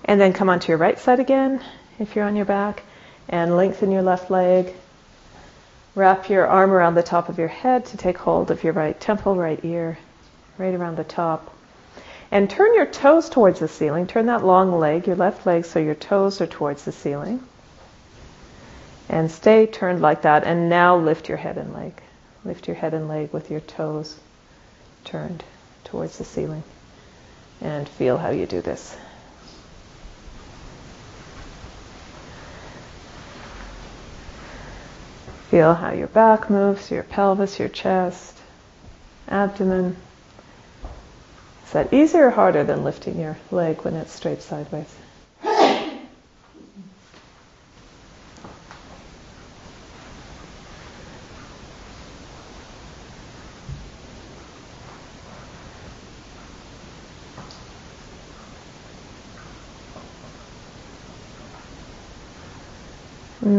And 0.09 0.19
then 0.19 0.33
come 0.33 0.49
onto 0.49 0.69
your 0.69 0.79
right 0.79 0.99
side 0.99 1.21
again 1.21 1.63
if 1.99 2.17
you're 2.17 2.25
on 2.25 2.35
your 2.35 2.47
back 2.47 2.83
and 3.29 3.59
lengthen 3.59 3.93
your 3.93 4.01
left 4.01 4.31
leg. 4.31 4.75
Wrap 5.95 6.31
your 6.31 6.47
arm 6.47 6.71
around 6.71 6.95
the 6.95 7.03
top 7.03 7.29
of 7.29 7.39
your 7.39 7.49
head 7.49 7.85
to 7.87 7.99
take 7.99 8.17
hold 8.17 8.51
of 8.51 8.65
your 8.65 8.73
right 8.73 8.99
temple, 8.99 9.37
right 9.37 9.63
ear, 9.63 9.99
right 10.57 10.75
around 10.75 10.97
the 10.97 11.05
top. 11.05 11.55
And 12.31 12.49
turn 12.49 12.75
your 12.75 12.87
toes 12.87 13.29
towards 13.29 13.61
the 13.61 13.69
ceiling. 13.69 14.07
Turn 14.07 14.27
that 14.27 14.47
long 14.47 14.73
leg, 14.73 15.07
your 15.07 15.17
left 15.17 15.45
leg, 15.45 15.67
so 15.67 15.79
your 15.79 15.95
toes 15.95 16.41
are 16.41 16.47
towards 16.47 16.87
the 16.87 16.93
ceiling. 16.93 17.43
And 19.11 19.31
stay 19.31 19.67
turned 19.67 20.01
like 20.01 20.23
that. 20.23 20.45
And 20.45 20.71
now 20.71 20.97
lift 20.97 21.29
your 21.29 21.39
head 21.39 21.59
and 21.59 21.75
leg. 21.75 21.93
Lift 22.47 22.67
your 22.67 22.77
head 22.77 22.95
and 22.95 23.09
leg 23.09 23.31
with 23.35 23.51
your 23.51 23.61
toes 23.61 24.19
turned 25.05 25.45
towards 25.85 26.17
the 26.17 26.25
ceiling. 26.25 26.63
And 27.61 27.87
feel 27.87 28.17
how 28.17 28.31
you 28.31 28.47
do 28.47 28.63
this. 28.63 28.97
Feel 35.51 35.75
how 35.75 35.93
your 35.93 36.09
back 36.09 36.51
moves, 36.51 36.91
your 36.91 37.03
pelvis, 37.03 37.59
your 37.59 37.69
chest, 37.69 38.37
abdomen. 39.29 39.97
Is 41.67 41.73
that 41.73 41.93
easier 41.93 42.27
or 42.27 42.31
harder 42.31 42.65
than 42.65 42.85
lifting 42.85 43.19
your 43.19 43.39
leg 43.51 43.83
when 43.83 43.95
it's 43.95 44.13
straight 44.13 44.43
sideways? 44.43 44.95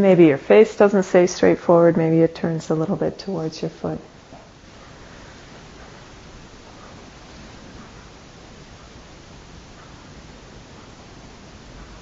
Maybe 0.10 0.25
your 0.25 0.39
face 0.39 0.75
doesn't 0.75 1.04
stay 1.04 1.28
straight 1.28 1.60
forward, 1.60 1.96
maybe 1.96 2.22
it 2.22 2.34
turns 2.34 2.72
a 2.72 2.74
little 2.74 2.96
bit 2.96 3.20
towards 3.20 3.62
your 3.62 3.70
foot. 3.70 4.00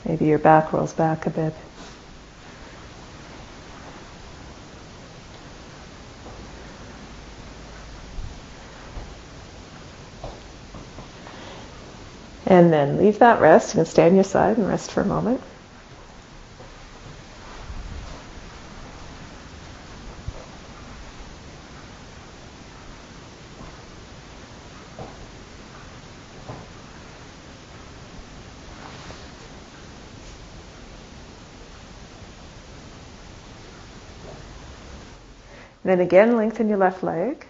Maybe 0.06 0.24
your 0.24 0.40
back 0.40 0.72
rolls 0.72 0.94
back 0.94 1.26
a 1.26 1.30
bit. 1.32 1.54
And 12.46 12.72
then 12.72 13.00
leave 13.00 13.20
that 13.20 13.42
rest. 13.42 13.74
You 13.74 13.80
can 13.80 13.86
stay 13.86 14.08
on 14.08 14.16
your 14.16 14.24
side 14.24 14.56
and 14.56 14.66
rest 14.66 14.92
for 14.92 15.02
a 15.02 15.06
moment. 15.06 15.42
Then 35.88 36.02
again, 36.02 36.36
lengthen 36.36 36.68
your 36.68 36.80
left 36.80 37.02
leg. 37.02 37.48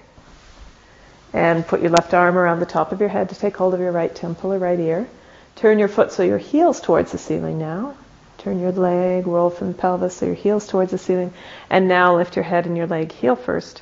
And 1.34 1.65
put 1.65 1.82
your 1.82 1.89
left 1.89 2.13
arm 2.13 2.38
around 2.38 2.60
the 2.60 2.67
top 2.67 2.91
of 2.91 3.00
your 3.00 3.10
head 3.10 3.30
to 3.30 3.36
take 3.36 3.58
hold 3.58 3.73
of 3.73 3.80
your 3.80 3.91
right 3.91 4.13
temple 4.13 4.54
or 4.54 4.60
right 4.60 4.80
ear. 4.80 5.08
Turn 5.56 5.80
your 5.80 5.88
foot 5.88 6.12
so 6.12 6.21
your 6.21 6.38
heels 6.38 6.80
towards 6.80 7.12
the 7.12 7.17
ceiling 7.17 7.58
now. 7.58 7.95
Turn 8.38 8.60
your 8.60 8.71
leg, 8.71 9.26
roll 9.26 9.50
from 9.50 9.69
the 9.69 9.73
pelvis 9.73 10.17
so 10.17 10.28
your 10.28 10.36
heels 10.36 10.67
towards 10.67 10.91
the 10.91 11.00
ceiling. 11.00 11.34
And 11.67 11.88
now 11.88 12.15
lift 12.15 12.36
your 12.36 12.43
head 12.43 12.67
and 12.67 12.78
your 12.78 12.86
leg 12.86 13.12
heel 13.12 13.36
first 13.36 13.82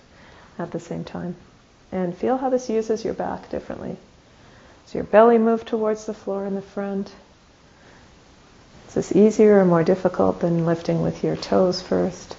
at 0.57 0.71
the 0.71 0.79
same 0.79 1.03
time. 1.03 1.35
And 1.91 2.15
feel 2.15 2.37
how 2.37 2.49
this 2.49 2.69
uses 2.69 3.03
your 3.03 3.13
back 3.13 3.49
differently. 3.49 3.97
So 4.85 4.99
your 4.99 5.05
belly 5.05 5.37
move 5.37 5.65
towards 5.65 6.05
the 6.05 6.13
floor 6.13 6.45
in 6.45 6.55
the 6.55 6.61
front. 6.61 7.11
Is 8.87 8.93
this 8.93 9.11
easier 9.13 9.59
or 9.59 9.65
more 9.65 9.83
difficult 9.83 10.39
than 10.39 10.65
lifting 10.65 11.01
with 11.01 11.25
your 11.25 11.35
toes 11.35 11.81
first? 11.81 12.37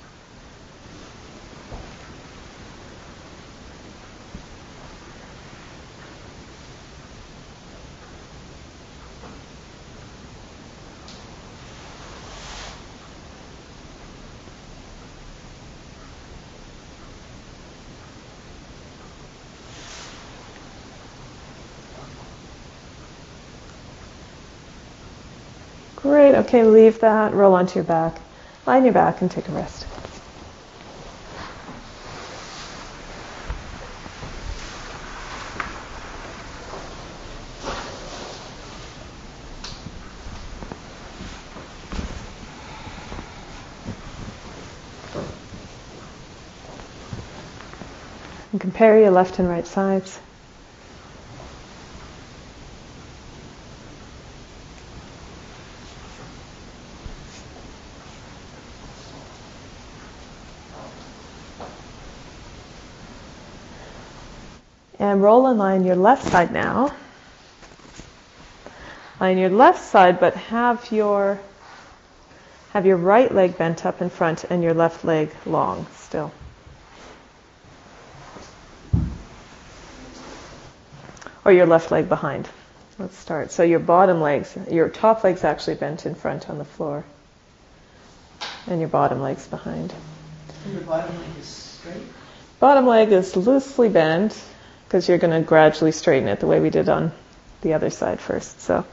Great. 26.07 26.37
Okay, 26.57 26.64
leave 26.64 27.01
that. 27.01 27.35
Roll 27.35 27.55
onto 27.55 27.75
your 27.75 27.85
back. 27.85 28.19
Lie 28.64 28.79
on 28.79 28.85
your 28.85 28.95
back 28.95 29.21
and 29.21 29.31
take 29.31 29.47
a 29.47 29.53
rest. 29.53 29.87
And 48.53 48.59
compare 48.62 48.99
your 48.99 49.11
left 49.11 49.38
and 49.38 49.47
right 49.47 49.66
sides. 49.66 50.21
And 65.07 65.23
roll 65.23 65.47
and 65.47 65.62
on 65.62 65.85
your 65.85 65.95
left 65.95 66.27
side 66.33 66.51
now. 66.51 66.92
Lie 69.21 69.31
on 69.31 69.38
your 69.38 69.51
left 69.51 69.85
side, 69.85 70.19
but 70.19 70.35
have 70.35 70.90
your 70.90 71.38
have 72.73 72.87
your 72.87 72.97
right 72.97 73.33
leg 73.33 73.57
bent 73.57 73.87
up 73.87 74.03
in 74.03 74.11
front 74.11 74.42
and 74.51 74.64
your 74.64 74.75
left 74.75 75.05
leg 75.05 75.31
long 75.47 75.87
still. 75.95 76.33
Or 81.45 81.53
your 81.53 81.66
left 81.66 81.92
leg 81.92 82.09
behind. 82.09 82.49
Let's 82.99 83.16
start. 83.16 83.53
So 83.53 83.62
your 83.62 83.79
bottom 83.79 84.21
legs, 84.21 84.59
your 84.69 84.88
top 84.88 85.23
leg's 85.23 85.45
actually 85.45 85.77
bent 85.77 86.05
in 86.05 86.16
front 86.16 86.51
on 86.51 86.59
the 86.59 86.64
floor. 86.64 87.05
And 88.66 88.81
your 88.81 88.88
bottom 88.88 89.21
leg's 89.21 89.47
behind. 89.47 89.95
And 90.64 90.75
your 90.75 90.83
bottom 90.83 91.16
leg 91.16 91.29
is 91.38 91.47
straight? 91.47 92.03
Bottom 92.59 92.88
leg 92.88 93.12
is 93.12 93.37
loosely 93.37 93.88
bent 93.88 94.37
because 94.87 95.09
you're 95.09 95.18
going 95.18 95.33
to 95.33 95.46
gradually 95.46 95.92
straighten 95.92 96.29
it 96.29 96.40
the 96.40 96.46
way 96.46 96.61
we 96.61 96.70
did 96.70 96.88
on 96.88 97.12
the 97.62 97.75
other 97.75 97.90
side 97.90 98.20
first. 98.20 98.61
So 98.61 98.85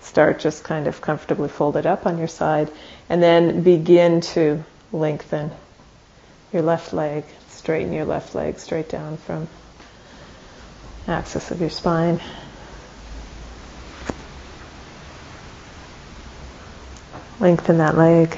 start 0.00 0.38
just 0.40 0.64
kind 0.64 0.86
of 0.86 1.00
comfortably 1.00 1.48
folded 1.48 1.86
up 1.86 2.06
on 2.06 2.18
your 2.18 2.28
side 2.28 2.70
and 3.08 3.22
then 3.22 3.62
begin 3.62 4.20
to 4.20 4.62
lengthen 4.92 5.50
your 6.52 6.62
left 6.62 6.92
leg, 6.92 7.24
straighten 7.48 7.92
your 7.92 8.04
left 8.04 8.34
leg 8.34 8.58
straight 8.58 8.88
down 8.88 9.16
from 9.16 9.48
axis 11.06 11.50
of 11.50 11.60
your 11.60 11.70
spine. 11.70 12.20
Lengthen 17.40 17.78
that 17.78 17.96
leg. 17.96 18.36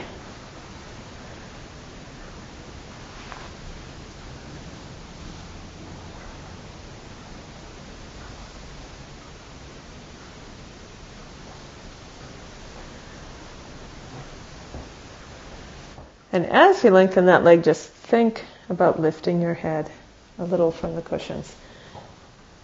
And 16.33 16.47
as 16.47 16.83
you 16.85 16.91
lengthen 16.91 17.27
that 17.27 17.45
leg, 17.45 17.65
just 17.65 17.89
think 17.89 18.45
about 18.69 19.01
lifting 19.01 19.41
your 19.41 19.55
head 19.55 19.91
a 20.39 20.45
little 20.45 20.71
from 20.71 20.95
the 20.95 21.03
cushions. 21.03 21.55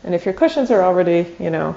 And 0.05 0.15
if 0.15 0.25
your 0.25 0.35
cushions 0.35 0.71
are 0.71 0.83
already, 0.83 1.35
you 1.41 1.51
know, 1.51 1.77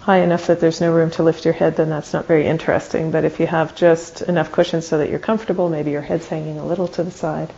high 0.00 0.18
enough 0.18 0.46
that 0.46 0.60
there's 0.60 0.80
no 0.80 0.92
room 0.92 1.10
to 1.12 1.22
lift 1.22 1.44
your 1.44 1.54
head, 1.54 1.76
then 1.76 1.88
that's 1.88 2.12
not 2.12 2.26
very 2.26 2.46
interesting. 2.46 3.10
But 3.10 3.24
if 3.24 3.40
you 3.40 3.46
have 3.46 3.74
just 3.74 4.22
enough 4.22 4.52
cushions 4.52 4.86
so 4.86 4.98
that 4.98 5.10
you're 5.10 5.18
comfortable, 5.18 5.68
maybe 5.68 5.90
your 5.90 6.02
head's 6.02 6.26
hanging 6.26 6.58
a 6.58 6.66
little 6.66 6.88
to 6.88 7.02
the 7.02 7.10
side, 7.10 7.52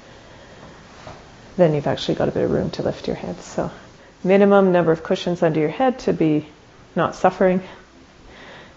then 1.56 1.74
you've 1.74 1.86
actually 1.86 2.16
got 2.16 2.28
a 2.28 2.32
bit 2.32 2.44
of 2.44 2.50
room 2.50 2.70
to 2.70 2.82
lift 2.82 3.06
your 3.06 3.16
head. 3.16 3.40
So, 3.40 3.70
minimum 4.22 4.72
number 4.72 4.92
of 4.92 5.02
cushions 5.02 5.42
under 5.42 5.60
your 5.60 5.68
head 5.68 5.98
to 6.00 6.12
be 6.12 6.46
not 6.96 7.14
suffering. 7.14 7.62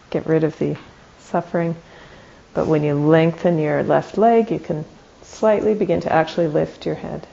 Get 0.10 0.28
rid 0.28 0.44
of 0.44 0.58
the 0.60 0.78
suffering. 1.20 1.76
But 2.54 2.68
when 2.68 2.84
you 2.84 2.96
lengthen 2.96 3.60
your 3.60 3.84
left 3.84 4.18
leg, 4.18 4.52
you 4.52 4.60
can 4.60 4.86
slightly 5.22 5.74
begin 5.74 6.02
to 6.02 6.12
actually 6.12 6.48
lift 6.48 6.86
your 6.86 6.96
head. 6.96 7.28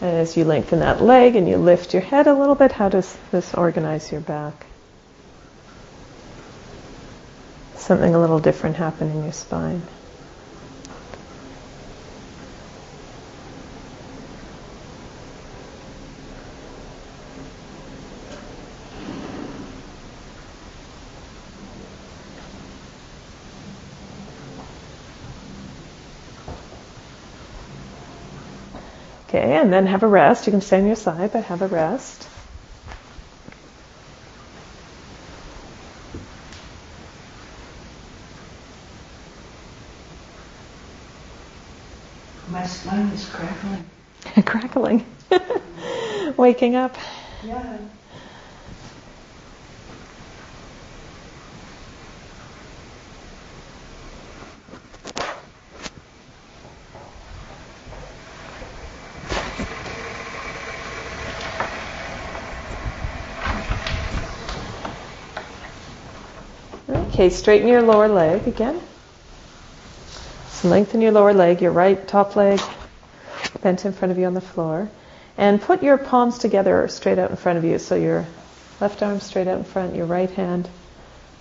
And 0.00 0.16
as 0.16 0.36
you 0.36 0.44
lengthen 0.44 0.80
that 0.80 1.02
leg 1.02 1.36
and 1.36 1.46
you 1.46 1.58
lift 1.58 1.92
your 1.92 2.02
head 2.02 2.26
a 2.26 2.34
little 2.34 2.54
bit, 2.54 2.72
how 2.72 2.88
does 2.88 3.18
this 3.30 3.52
organize 3.52 4.10
your 4.10 4.22
back? 4.22 4.66
Something 7.76 8.14
a 8.14 8.20
little 8.20 8.38
different 8.38 8.76
happen 8.76 9.10
in 9.10 9.24
your 9.24 9.32
spine. 9.32 9.82
Okay, 29.28 29.49
and 29.60 29.72
then 29.72 29.86
have 29.86 30.02
a 30.02 30.06
rest. 30.08 30.46
You 30.46 30.52
can 30.52 30.60
stay 30.60 30.78
on 30.78 30.86
your 30.86 30.96
side, 30.96 31.32
but 31.32 31.44
have 31.44 31.62
a 31.62 31.66
rest. 31.66 32.26
My 42.48 42.66
spine 42.66 43.08
is 43.08 43.28
crackling. 43.28 43.84
Crackling. 44.44 45.06
Waking 46.36 46.74
up. 46.74 46.96
Yeah. 47.44 47.78
Okay, 67.20 67.28
straighten 67.28 67.68
your 67.68 67.82
lower 67.82 68.08
leg 68.08 68.48
again. 68.48 68.80
So 70.48 70.68
lengthen 70.68 71.02
your 71.02 71.12
lower 71.12 71.34
leg, 71.34 71.60
your 71.60 71.70
right 71.70 72.08
top 72.08 72.34
leg 72.34 72.58
bent 73.60 73.84
in 73.84 73.92
front 73.92 74.10
of 74.10 74.16
you 74.16 74.24
on 74.24 74.32
the 74.32 74.40
floor. 74.40 74.88
And 75.36 75.60
put 75.60 75.82
your 75.82 75.98
palms 75.98 76.38
together 76.38 76.88
straight 76.88 77.18
out 77.18 77.28
in 77.28 77.36
front 77.36 77.58
of 77.58 77.64
you. 77.64 77.78
So 77.78 77.94
your 77.94 78.26
left 78.80 79.02
arm 79.02 79.20
straight 79.20 79.48
out 79.48 79.58
in 79.58 79.64
front, 79.64 79.94
your 79.94 80.06
right 80.06 80.30
hand 80.30 80.66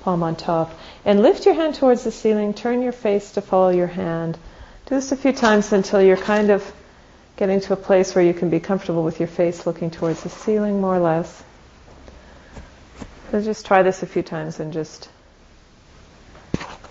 palm 0.01 0.21
on 0.21 0.35
top. 0.35 0.77
And 1.05 1.21
lift 1.21 1.45
your 1.45 1.55
hand 1.55 1.75
towards 1.75 2.03
the 2.03 2.11
ceiling, 2.11 2.53
turn 2.53 2.81
your 2.81 2.91
face 2.91 3.31
to 3.35 3.41
follow 3.41 3.69
your 3.69 3.87
hand. 3.87 4.37
Do 4.87 4.95
this 4.95 5.13
a 5.13 5.15
few 5.15 5.31
times 5.31 5.71
until 5.71 6.01
you're 6.01 6.17
kind 6.17 6.49
of 6.49 6.73
getting 7.37 7.61
to 7.61 7.71
a 7.71 7.77
place 7.77 8.13
where 8.13 8.25
you 8.25 8.33
can 8.33 8.49
be 8.49 8.59
comfortable 8.59 9.03
with 9.03 9.21
your 9.21 9.29
face 9.29 9.65
looking 9.65 9.91
towards 9.91 10.23
the 10.23 10.29
ceiling 10.29 10.81
more 10.81 10.97
or 10.97 10.99
less. 10.99 11.41
So 13.31 13.41
just 13.41 13.65
try 13.65 13.81
this 13.81 14.03
a 14.03 14.07
few 14.07 14.23
times 14.23 14.59
and 14.59 14.73
just 14.73 15.07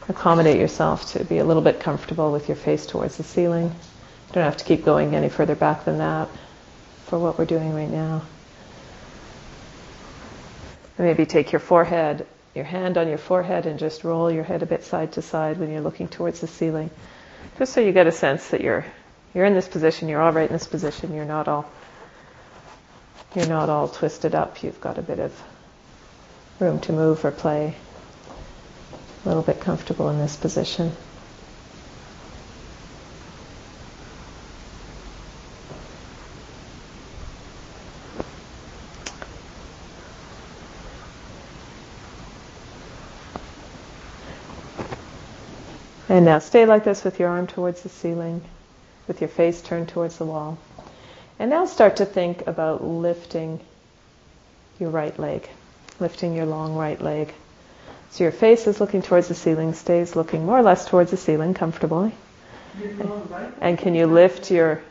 accommodate 0.08 0.58
yourself 0.58 1.12
to 1.12 1.24
be 1.24 1.38
a 1.38 1.44
little 1.44 1.62
bit 1.62 1.80
comfortable 1.80 2.32
with 2.32 2.48
your 2.48 2.56
face 2.56 2.86
towards 2.86 3.16
the 3.16 3.22
ceiling. 3.22 3.66
You 3.66 4.32
don't 4.32 4.44
have 4.44 4.56
to 4.58 4.64
keep 4.64 4.84
going 4.84 5.14
any 5.14 5.28
further 5.28 5.54
back 5.54 5.84
than 5.84 5.98
that 5.98 6.28
for 7.06 7.18
what 7.18 7.38
we're 7.38 7.44
doing 7.44 7.74
right 7.74 7.90
now. 7.90 8.22
And 10.96 11.06
maybe 11.06 11.26
take 11.26 11.52
your 11.52 11.60
forehead, 11.60 12.26
your 12.54 12.64
hand 12.64 12.98
on 12.98 13.08
your 13.08 13.18
forehead, 13.18 13.66
and 13.66 13.78
just 13.78 14.02
roll 14.02 14.30
your 14.30 14.44
head 14.44 14.62
a 14.62 14.66
bit 14.66 14.84
side 14.84 15.12
to 15.12 15.22
side 15.22 15.58
when 15.58 15.70
you're 15.70 15.80
looking 15.80 16.08
towards 16.08 16.40
the 16.40 16.46
ceiling. 16.46 16.90
Just 17.58 17.72
so 17.72 17.80
you 17.80 17.92
get 17.92 18.06
a 18.06 18.12
sense 18.12 18.48
that 18.48 18.60
you're 18.60 18.84
you're 19.34 19.44
in 19.44 19.54
this 19.54 19.68
position, 19.68 20.08
you're 20.08 20.22
all 20.22 20.32
right 20.32 20.48
in 20.48 20.54
this 20.54 20.66
position, 20.66 21.14
you're 21.14 21.24
not 21.24 21.48
all 21.48 21.70
you're 23.34 23.46
not 23.46 23.68
all 23.68 23.88
twisted 23.88 24.34
up, 24.34 24.62
you've 24.62 24.80
got 24.80 24.96
a 24.96 25.02
bit 25.02 25.18
of 25.18 25.38
room 26.58 26.80
to 26.80 26.92
move 26.92 27.24
or 27.24 27.30
play 27.30 27.76
a 29.24 29.28
little 29.28 29.42
bit 29.42 29.60
comfortable 29.60 30.08
in 30.10 30.18
this 30.18 30.36
position. 30.36 30.92
And 46.08 46.24
now 46.24 46.38
stay 46.38 46.64
like 46.64 46.84
this 46.84 47.04
with 47.04 47.20
your 47.20 47.28
arm 47.28 47.46
towards 47.46 47.82
the 47.82 47.90
ceiling, 47.90 48.42
with 49.06 49.20
your 49.20 49.28
face 49.28 49.60
turned 49.60 49.88
towards 49.88 50.16
the 50.16 50.24
wall. 50.24 50.58
And 51.38 51.50
now 51.50 51.66
start 51.66 51.96
to 51.96 52.06
think 52.06 52.46
about 52.46 52.82
lifting 52.82 53.60
your 54.80 54.90
right 54.90 55.16
leg, 55.18 55.48
lifting 56.00 56.34
your 56.34 56.46
long 56.46 56.74
right 56.74 57.00
leg. 57.00 57.32
So 58.10 58.24
your 58.24 58.32
face 58.32 58.66
is 58.66 58.80
looking 58.80 59.02
towards 59.02 59.28
the 59.28 59.34
ceiling, 59.34 59.74
stays 59.74 60.16
looking 60.16 60.46
more 60.46 60.58
or 60.58 60.62
less 60.62 60.86
towards 60.86 61.10
the 61.10 61.16
ceiling 61.16 61.54
comfortably. 61.54 62.12
And 63.60 63.78
can 63.78 63.94
you 63.94 64.06
lift 64.06 64.50
your, 64.50 64.82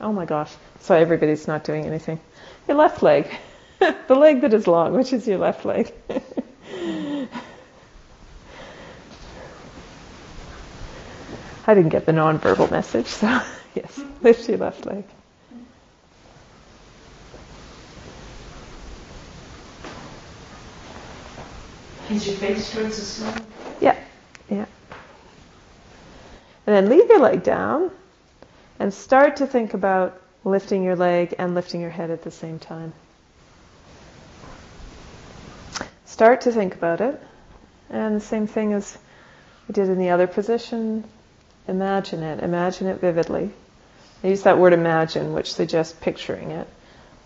oh 0.00 0.12
my 0.12 0.24
gosh, 0.24 0.52
so 0.80 0.94
everybody's 0.94 1.46
not 1.48 1.64
doing 1.64 1.86
anything. 1.86 2.20
Your 2.68 2.76
left 2.76 3.02
leg, 3.02 3.30
the 3.78 4.14
leg 4.14 4.42
that 4.42 4.54
is 4.54 4.66
long, 4.66 4.94
which 4.94 5.12
is 5.12 5.26
your 5.26 5.38
left 5.38 5.64
leg. 5.64 5.92
I 11.66 11.74
didn't 11.74 11.90
get 11.90 12.06
the 12.06 12.12
non-verbal 12.12 12.68
message, 12.70 13.06
so 13.06 13.26
yes, 13.74 14.00
lift 14.22 14.48
your 14.48 14.58
left 14.58 14.86
leg. 14.86 15.04
Is 22.10 22.26
your 22.26 22.36
face 22.36 22.72
towards 22.72 22.96
the 22.96 23.02
ceiling? 23.04 23.46
Yeah, 23.80 23.96
yeah. 24.48 24.66
And 26.66 26.74
then 26.74 26.88
leave 26.88 27.08
your 27.08 27.20
leg 27.20 27.44
down 27.44 27.92
and 28.80 28.92
start 28.92 29.36
to 29.36 29.46
think 29.46 29.74
about 29.74 30.20
lifting 30.44 30.82
your 30.82 30.96
leg 30.96 31.36
and 31.38 31.54
lifting 31.54 31.80
your 31.80 31.90
head 31.90 32.10
at 32.10 32.22
the 32.22 32.32
same 32.32 32.58
time. 32.58 32.92
Start 36.04 36.40
to 36.42 36.52
think 36.52 36.74
about 36.74 37.00
it. 37.00 37.20
And 37.90 38.16
the 38.16 38.20
same 38.20 38.48
thing 38.48 38.72
as 38.72 38.98
we 39.68 39.74
did 39.74 39.88
in 39.88 39.98
the 39.98 40.10
other 40.10 40.26
position, 40.26 41.04
imagine 41.68 42.24
it. 42.24 42.42
Imagine 42.42 42.88
it 42.88 43.00
vividly. 43.00 43.50
I 44.24 44.26
use 44.26 44.42
that 44.42 44.58
word 44.58 44.72
imagine, 44.72 45.32
which 45.32 45.52
suggests 45.52 45.96
picturing 46.00 46.50
it. 46.50 46.66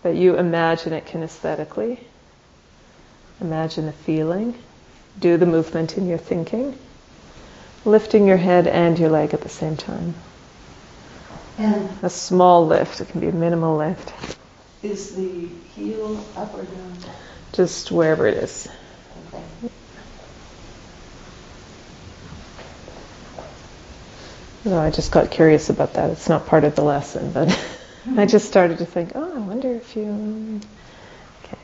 But 0.03 0.15
you 0.15 0.37
imagine 0.37 0.93
it 0.93 1.07
kinesthetically. 1.07 1.97
Imagine 3.41 3.87
the 3.87 3.91
feeling 3.91 4.53
do 5.19 5.37
the 5.37 5.45
movement 5.45 5.97
in 5.97 6.07
your 6.07 6.17
thinking, 6.17 6.77
lifting 7.85 8.27
your 8.27 8.37
head 8.37 8.67
and 8.67 8.97
your 8.97 9.09
leg 9.09 9.33
at 9.33 9.41
the 9.41 9.49
same 9.49 9.77
time. 9.77 10.15
And 11.57 11.89
A 12.03 12.09
small 12.09 12.65
lift, 12.65 12.99
it 12.99 13.07
can 13.09 13.21
be 13.21 13.27
a 13.27 13.31
minimal 13.31 13.77
lift, 13.77 14.13
is 14.83 15.15
the 15.15 15.47
heel 15.75 16.23
up 16.35 16.53
or 16.53 16.63
down? 16.63 16.97
just 17.53 17.91
wherever 17.91 18.27
it 18.27 18.35
is. 18.35 18.67
Okay. 19.33 19.43
No, 24.65 24.79
I 24.79 24.89
just 24.91 25.11
got 25.11 25.31
curious 25.31 25.69
about 25.69 25.93
that. 25.93 26.09
It's 26.09 26.27
not 26.27 26.47
part 26.47 26.63
of 26.63 26.75
the 26.75 26.83
lesson, 26.83 27.31
but 27.31 27.49
I 28.05 28.09
hmm. 28.09 28.27
just 28.27 28.47
started 28.47 28.79
to 28.79 28.85
think, 28.85 29.11
oh, 29.15 29.35
I 29.35 29.39
wonder 29.39 29.71
if 29.71 29.95
you. 29.95 30.59
Okay. 31.43 31.57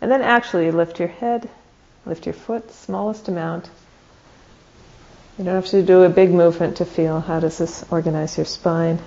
And 0.00 0.10
then 0.10 0.22
actually 0.22 0.70
lift 0.70 0.98
your 0.98 1.08
head, 1.08 1.48
Lift 2.04 2.26
your 2.26 2.32
foot, 2.32 2.70
smallest 2.72 3.28
amount. 3.28 3.70
You 5.38 5.44
don't 5.44 5.54
have 5.54 5.66
to 5.66 5.82
do 5.82 6.02
a 6.02 6.08
big 6.08 6.30
movement 6.30 6.78
to 6.78 6.84
feel 6.84 7.20
how 7.20 7.40
does 7.40 7.58
this 7.58 7.84
organize 7.90 8.36
your 8.36 8.46
spine? 8.46 8.98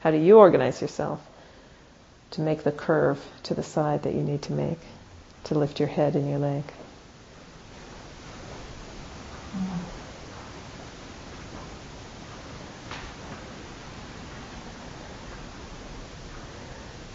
How 0.00 0.10
do 0.10 0.18
you 0.18 0.38
organize 0.38 0.82
yourself 0.82 1.20
to 2.32 2.40
make 2.40 2.64
the 2.64 2.72
curve 2.72 3.24
to 3.44 3.54
the 3.54 3.62
side 3.62 4.02
that 4.02 4.14
you 4.14 4.22
need 4.22 4.42
to 4.42 4.52
make 4.52 4.78
to 5.44 5.58
lift 5.58 5.78
your 5.78 5.88
head 5.88 6.16
and 6.16 6.28
your 6.28 6.38
leg? 6.38 6.64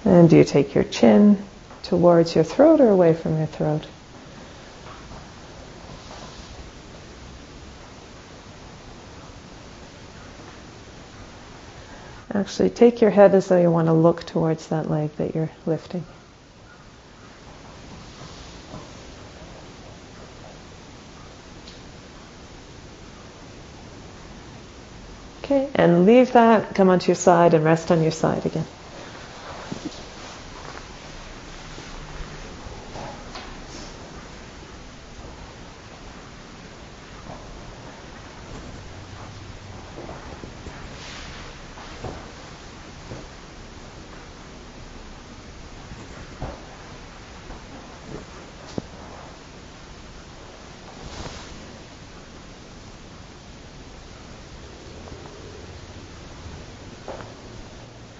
And 0.05 0.29
do 0.29 0.37
you 0.37 0.43
take 0.43 0.73
your 0.73 0.85
chin 0.85 1.37
towards 1.83 2.33
your 2.33 2.43
throat 2.43 2.81
or 2.81 2.89
away 2.89 3.13
from 3.13 3.37
your 3.37 3.47
throat? 3.47 3.85
Actually, 12.39 12.69
take 12.69 13.01
your 13.01 13.09
head 13.09 13.35
as 13.35 13.49
though 13.49 13.59
you 13.59 13.69
want 13.69 13.87
to 13.87 13.93
look 13.93 14.23
towards 14.23 14.67
that 14.67 14.89
leg 14.89 15.13
that 15.17 15.35
you're 15.35 15.51
lifting. 15.65 16.05
Okay, 25.43 25.69
and 25.75 26.05
leave 26.05 26.31
that, 26.31 26.75
come 26.75 26.89
onto 26.89 27.09
your 27.09 27.15
side 27.15 27.53
and 27.53 27.65
rest 27.65 27.91
on 27.91 28.01
your 28.01 28.11
side 28.11 28.45
again. 28.45 28.67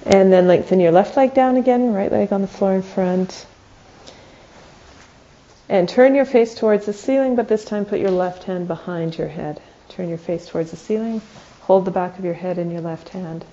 And 0.10 0.34
then 0.34 0.48
lengthen 0.48 0.80
your 0.80 0.92
left 0.92 1.16
leg 1.18 1.36
down 1.36 1.56
again, 1.56 1.94
right 1.94 2.12
leg 2.12 2.34
on 2.34 2.42
the 2.42 2.48
floor 2.48 2.74
in 2.74 2.82
front. 2.82 3.46
And 5.70 5.88
turn 5.88 6.16
your 6.16 6.26
face 6.26 6.56
towards 6.56 6.88
the 6.88 6.94
ceiling, 6.94 7.36
but 7.36 7.48
this 7.48 7.64
time 7.64 7.86
put 7.86 8.00
your 8.00 8.10
left 8.10 8.44
hand 8.46 8.68
behind 8.68 9.16
your 9.16 9.28
head. 9.28 9.62
Turn 9.90 10.10
your 10.10 10.18
face 10.18 10.48
towards 10.48 10.72
the 10.72 10.78
ceiling. 10.78 11.22
Hold 11.62 11.86
the 11.86 11.92
back 11.92 12.18
of 12.18 12.26
your 12.26 12.34
head 12.34 12.58
in 12.58 12.72
your 12.72 12.82
left 12.82 13.10
hand. 13.10 13.46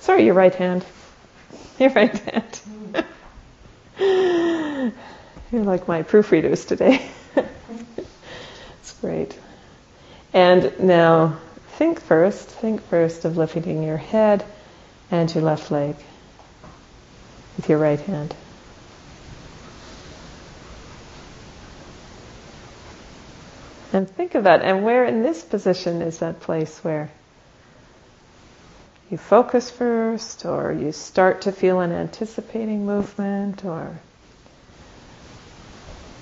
Sorry, 0.00 0.24
your 0.24 0.34
right 0.34 0.54
hand. 0.54 0.84
Your 1.78 1.90
right 1.90 2.18
hand. 2.18 2.60
You're 5.52 5.62
like 5.62 5.86
my 5.86 6.02
proofreaders 6.02 6.66
today. 6.66 7.08
it's 8.80 8.94
great. 9.00 9.38
And 10.32 10.72
now 10.80 11.38
think 11.76 12.00
first, 12.00 12.48
think 12.48 12.82
first 12.82 13.24
of 13.24 13.36
lifting 13.36 13.84
your 13.84 13.96
head 13.96 14.44
and 15.10 15.34
your 15.34 15.44
left 15.44 15.70
leg 15.70 15.96
with 17.56 17.68
your 17.68 17.78
right 17.78 18.00
hand. 18.00 18.34
And 23.92 24.08
think 24.08 24.34
of 24.34 24.44
that. 24.44 24.62
And 24.62 24.84
where 24.84 25.04
in 25.04 25.22
this 25.22 25.42
position 25.42 26.02
is 26.02 26.18
that 26.18 26.40
place 26.40 26.78
where 26.84 27.10
you 29.10 29.16
focus 29.16 29.70
first, 29.70 30.44
or 30.44 30.72
you 30.72 30.92
start 30.92 31.42
to 31.42 31.52
feel 31.52 31.80
an 31.80 31.92
anticipating 31.92 32.84
movement, 32.84 33.64
or 33.64 33.98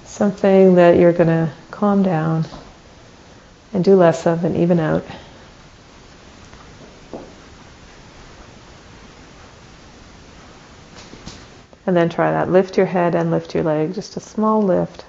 something 0.05 0.77
that 0.77 0.97
you're 0.97 1.13
going 1.13 1.27
to 1.27 1.53
calm 1.73 2.05
down 2.05 2.47
and 3.73 3.85
do 3.85 3.97
less 3.97 4.27
of 4.27 4.45
and 4.45 4.57
even 4.57 4.79
out. 4.79 5.05
And 11.87 11.97
then 11.97 12.09
try 12.11 12.33
that. 12.33 12.51
Lift 12.51 12.77
your 12.77 12.87
head 12.87 13.15
and 13.15 13.31
lift 13.31 13.55
your 13.55 13.65
leg. 13.65 13.95
Just 13.95 14.17
a 14.17 14.21
small 14.21 14.63
lift. 14.63 15.07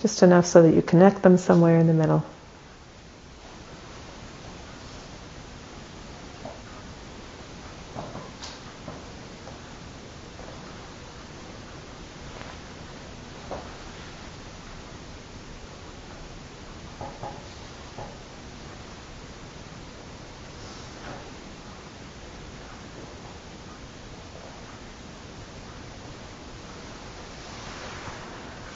Just 0.00 0.22
enough 0.22 0.46
so 0.46 0.62
that 0.62 0.74
you 0.74 0.82
connect 0.82 1.22
them 1.22 1.38
somewhere 1.38 1.78
in 1.78 1.86
the 1.88 1.94
middle. 1.94 2.24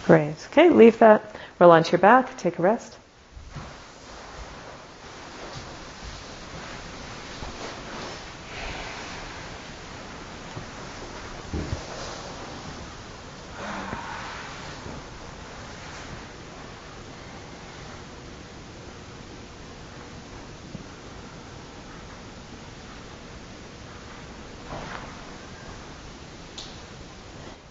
Great. 0.03 0.48
Okay, 0.59 0.71
leave 0.71 0.99
that. 0.99 1.37
Roll 1.61 1.71
onto 1.71 1.92
your 1.92 2.01
back. 2.01 2.37
Take 2.37 2.59
a 2.59 2.62
rest. 2.62 2.99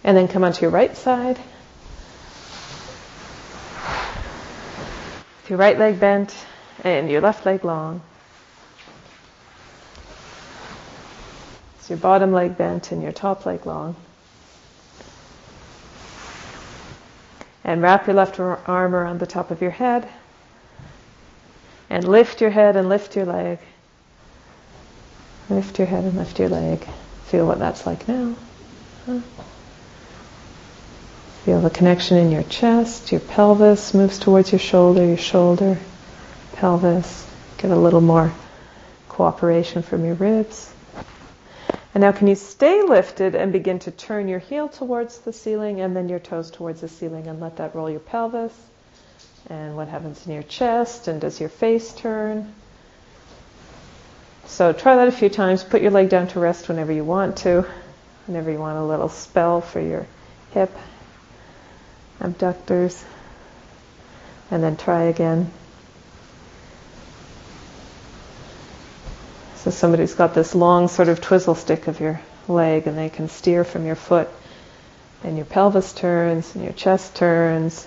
And 0.06 0.16
then 0.16 0.30
come 0.30 0.46
onto 0.46 0.62
your 0.62 0.72
right 0.72 0.96
side. 0.96 1.38
Your 5.50 5.58
right 5.58 5.78
leg 5.78 6.00
bent 6.00 6.36
and 6.84 7.10
your 7.10 7.22
left 7.22 7.46
leg 7.46 7.64
long. 7.64 8.02
So 11.82 11.94
your 11.94 12.00
bottom 12.00 12.34
leg 12.34 12.58
bent 12.58 12.92
and 12.92 13.02
your 13.02 13.12
top 13.12 13.46
leg 13.46 13.66
long. 13.66 13.96
And 17.64 17.82
wrap 17.82 18.08
your 18.08 18.16
left 18.16 18.40
arm 18.40 18.96
around 18.96 19.20
the 19.20 19.28
top 19.28 19.52
of 19.52 19.62
your 19.62 19.72
head. 19.72 20.08
And 21.90 22.08
lift 22.08 22.42
your 22.42 22.50
head 22.50 22.76
and 22.76 22.90
lift 22.90 23.16
your 23.16 23.26
leg. 23.26 23.60
Lift 25.50 25.78
your 25.78 25.88
head 25.88 26.04
and 26.04 26.18
lift 26.18 26.40
your 26.40 26.50
leg. 26.50 26.86
Feel 27.26 27.48
what 27.48 27.60
that's 27.60 27.86
like 27.86 28.08
now. 28.08 28.36
Huh? 29.06 29.20
Feel 31.48 31.62
the 31.62 31.70
connection 31.70 32.18
in 32.18 32.30
your 32.30 32.44
chest, 32.44 33.14
your 33.14 33.22
pelvis 33.22 33.94
moves 33.94 34.20
towards 34.20 34.52
your 34.52 34.60
shoulder, 34.60 35.06
your 35.06 35.16
shoulder, 35.16 35.78
pelvis. 36.52 37.26
Get 37.58 37.72
a 37.72 37.76
little 37.78 38.02
more 38.02 38.34
cooperation 39.08 39.82
from 39.82 40.04
your 40.04 40.16
ribs. 40.16 40.70
And 41.94 42.02
now 42.02 42.12
can 42.12 42.28
you 42.28 42.36
stay 42.36 42.82
lifted 42.84 43.34
and 43.34 43.54
begin 43.54 43.80
to 43.80 43.92
turn 43.92 44.28
your 44.28 44.40
heel 44.40 44.68
towards 44.68 45.20
the 45.20 45.32
ceiling 45.32 45.80
and 45.80 45.96
then 45.96 46.10
your 46.10 46.20
toes 46.20 46.52
towards 46.52 46.82
the 46.82 46.90
ceiling 46.90 47.28
and 47.28 47.40
let 47.40 47.56
that 47.56 47.74
roll 47.74 47.90
your 47.90 48.02
pelvis. 48.02 48.52
And 49.50 49.78
what 49.78 49.88
happens 49.88 50.28
in 50.28 50.34
your 50.34 50.44
chest 50.44 51.08
and 51.08 51.22
does 51.22 51.40
your 51.40 51.48
face 51.48 51.94
turn? 51.94 52.54
So 54.48 54.74
try 54.74 54.98
that 54.98 55.08
a 55.08 55.14
few 55.14 55.30
times. 55.30 55.64
Put 55.64 55.82
your 55.82 55.92
leg 55.92 56.10
down 56.10 56.28
to 56.28 56.42
rest 56.42 56.68
whenever 56.68 56.92
you 56.92 57.06
want 57.06 57.38
to. 57.38 57.66
Whenever 58.26 58.52
you 58.52 58.60
want 58.60 58.78
a 58.78 58.84
little 58.84 59.08
spell 59.08 59.62
for 59.62 59.80
your 59.80 60.06
hip 60.52 60.72
abductors, 62.20 63.04
and 64.50 64.64
then 64.64 64.78
try 64.78 65.04
again. 65.04 65.52
So 69.58 69.72
somebody's 69.72 70.14
got 70.14 70.34
this 70.34 70.56
long 70.56 70.88
sort 70.88 71.10
of 71.10 71.20
twizzle 71.20 71.56
stick 71.56 71.88
of 71.88 72.00
your 72.00 72.22
leg 72.48 72.88
and 72.88 72.98
they 72.98 73.10
can 73.10 73.28
steer 73.28 73.64
from 73.64 73.86
your 73.86 73.96
foot 73.96 74.30
and 75.24 75.36
your 75.36 75.46
pelvis 75.46 75.94
turns 75.94 76.56
and 76.56 76.64
your 76.64 76.74
chest 76.74 77.16
turns. 77.16 77.86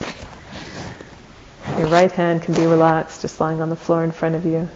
Your 1.79 1.87
right 1.87 2.11
hand 2.11 2.43
can 2.43 2.55
be 2.55 2.67
relaxed, 2.67 3.23
just 3.23 3.41
lying 3.41 3.63
on 3.63 3.71
the 3.71 3.77
floor 3.77 4.05
in 4.05 4.13
front 4.13 4.35
of 4.35 4.45
you. 4.45 4.69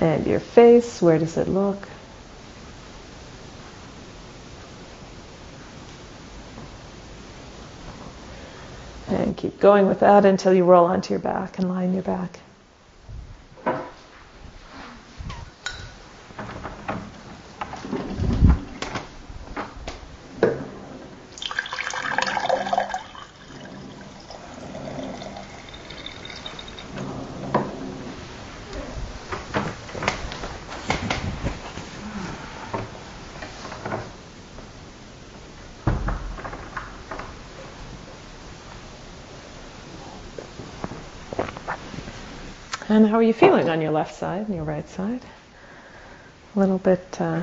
And 0.00 0.26
your 0.26 0.40
face, 0.40 1.02
where 1.02 1.18
does 1.18 1.36
it 1.36 1.48
look? 1.48 1.88
And 9.12 9.36
keep 9.36 9.60
going 9.60 9.86
with 9.86 10.00
that 10.00 10.24
until 10.24 10.54
you 10.54 10.64
roll 10.64 10.86
onto 10.86 11.12
your 11.12 11.20
back 11.20 11.58
and 11.58 11.68
lie 11.68 11.84
on 11.84 11.92
your 11.92 12.02
back. 12.02 12.40
Are 43.22 43.24
you 43.24 43.32
feeling 43.32 43.68
on 43.68 43.80
your 43.80 43.92
left 43.92 44.16
side 44.16 44.46
and 44.46 44.54
your 44.56 44.64
right 44.64 44.88
side? 44.88 45.22
A 46.56 46.58
little 46.58 46.78
bit, 46.78 47.06
uh, 47.20 47.42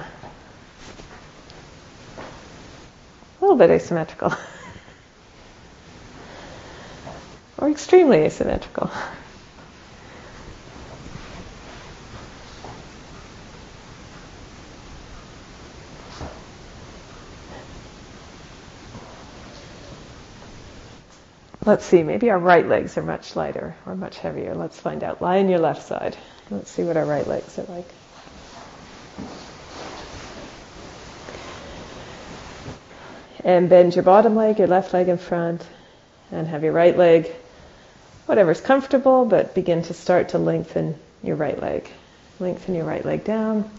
a 2.18 3.39
little 3.39 3.56
bit 3.56 3.70
asymmetrical, 3.70 4.34
or 7.58 7.70
extremely 7.70 8.18
asymmetrical. 8.18 8.92
Let's 21.69 21.86
see, 21.86 22.01
maybe 22.01 22.32
our 22.32 22.39
right 22.39 22.67
legs 22.67 22.97
are 22.97 23.03
much 23.03 23.36
lighter 23.36 23.75
or 23.86 23.93
much 23.93 24.17
heavier. 24.17 24.55
Let's 24.55 24.79
find 24.79 25.03
out. 25.03 25.21
Lie 25.21 25.38
on 25.38 25.49
your 25.49 25.60
left 25.60 25.86
side. 25.86 26.17
Let's 26.49 26.71
see 26.71 26.82
what 26.82 26.97
our 26.97 27.05
right 27.05 27.27
legs 27.27 27.60
are 27.60 27.65
like. 27.65 27.86
And 33.43 33.69
bend 33.69 33.93
your 33.93 34.01
bottom 34.01 34.36
leg, 34.36 34.58
your 34.58 34.67
left 34.67 34.95
leg 34.95 35.10
in 35.10 35.19
front, 35.19 35.63
and 36.32 36.47
have 36.47 36.63
your 36.63 36.73
right 36.73 36.97
leg, 36.97 37.32
whatever's 38.25 38.62
comfortable, 38.62 39.25
but 39.25 39.53
begin 39.53 39.84
to 39.84 39.93
start 39.93 40.29
to 40.29 40.39
lengthen 40.39 40.95
your 41.21 41.36
right 41.36 41.62
leg. 41.62 41.88
Lengthen 42.39 42.73
your 42.73 42.86
right 42.86 43.05
leg 43.05 43.23
down. 43.23 43.69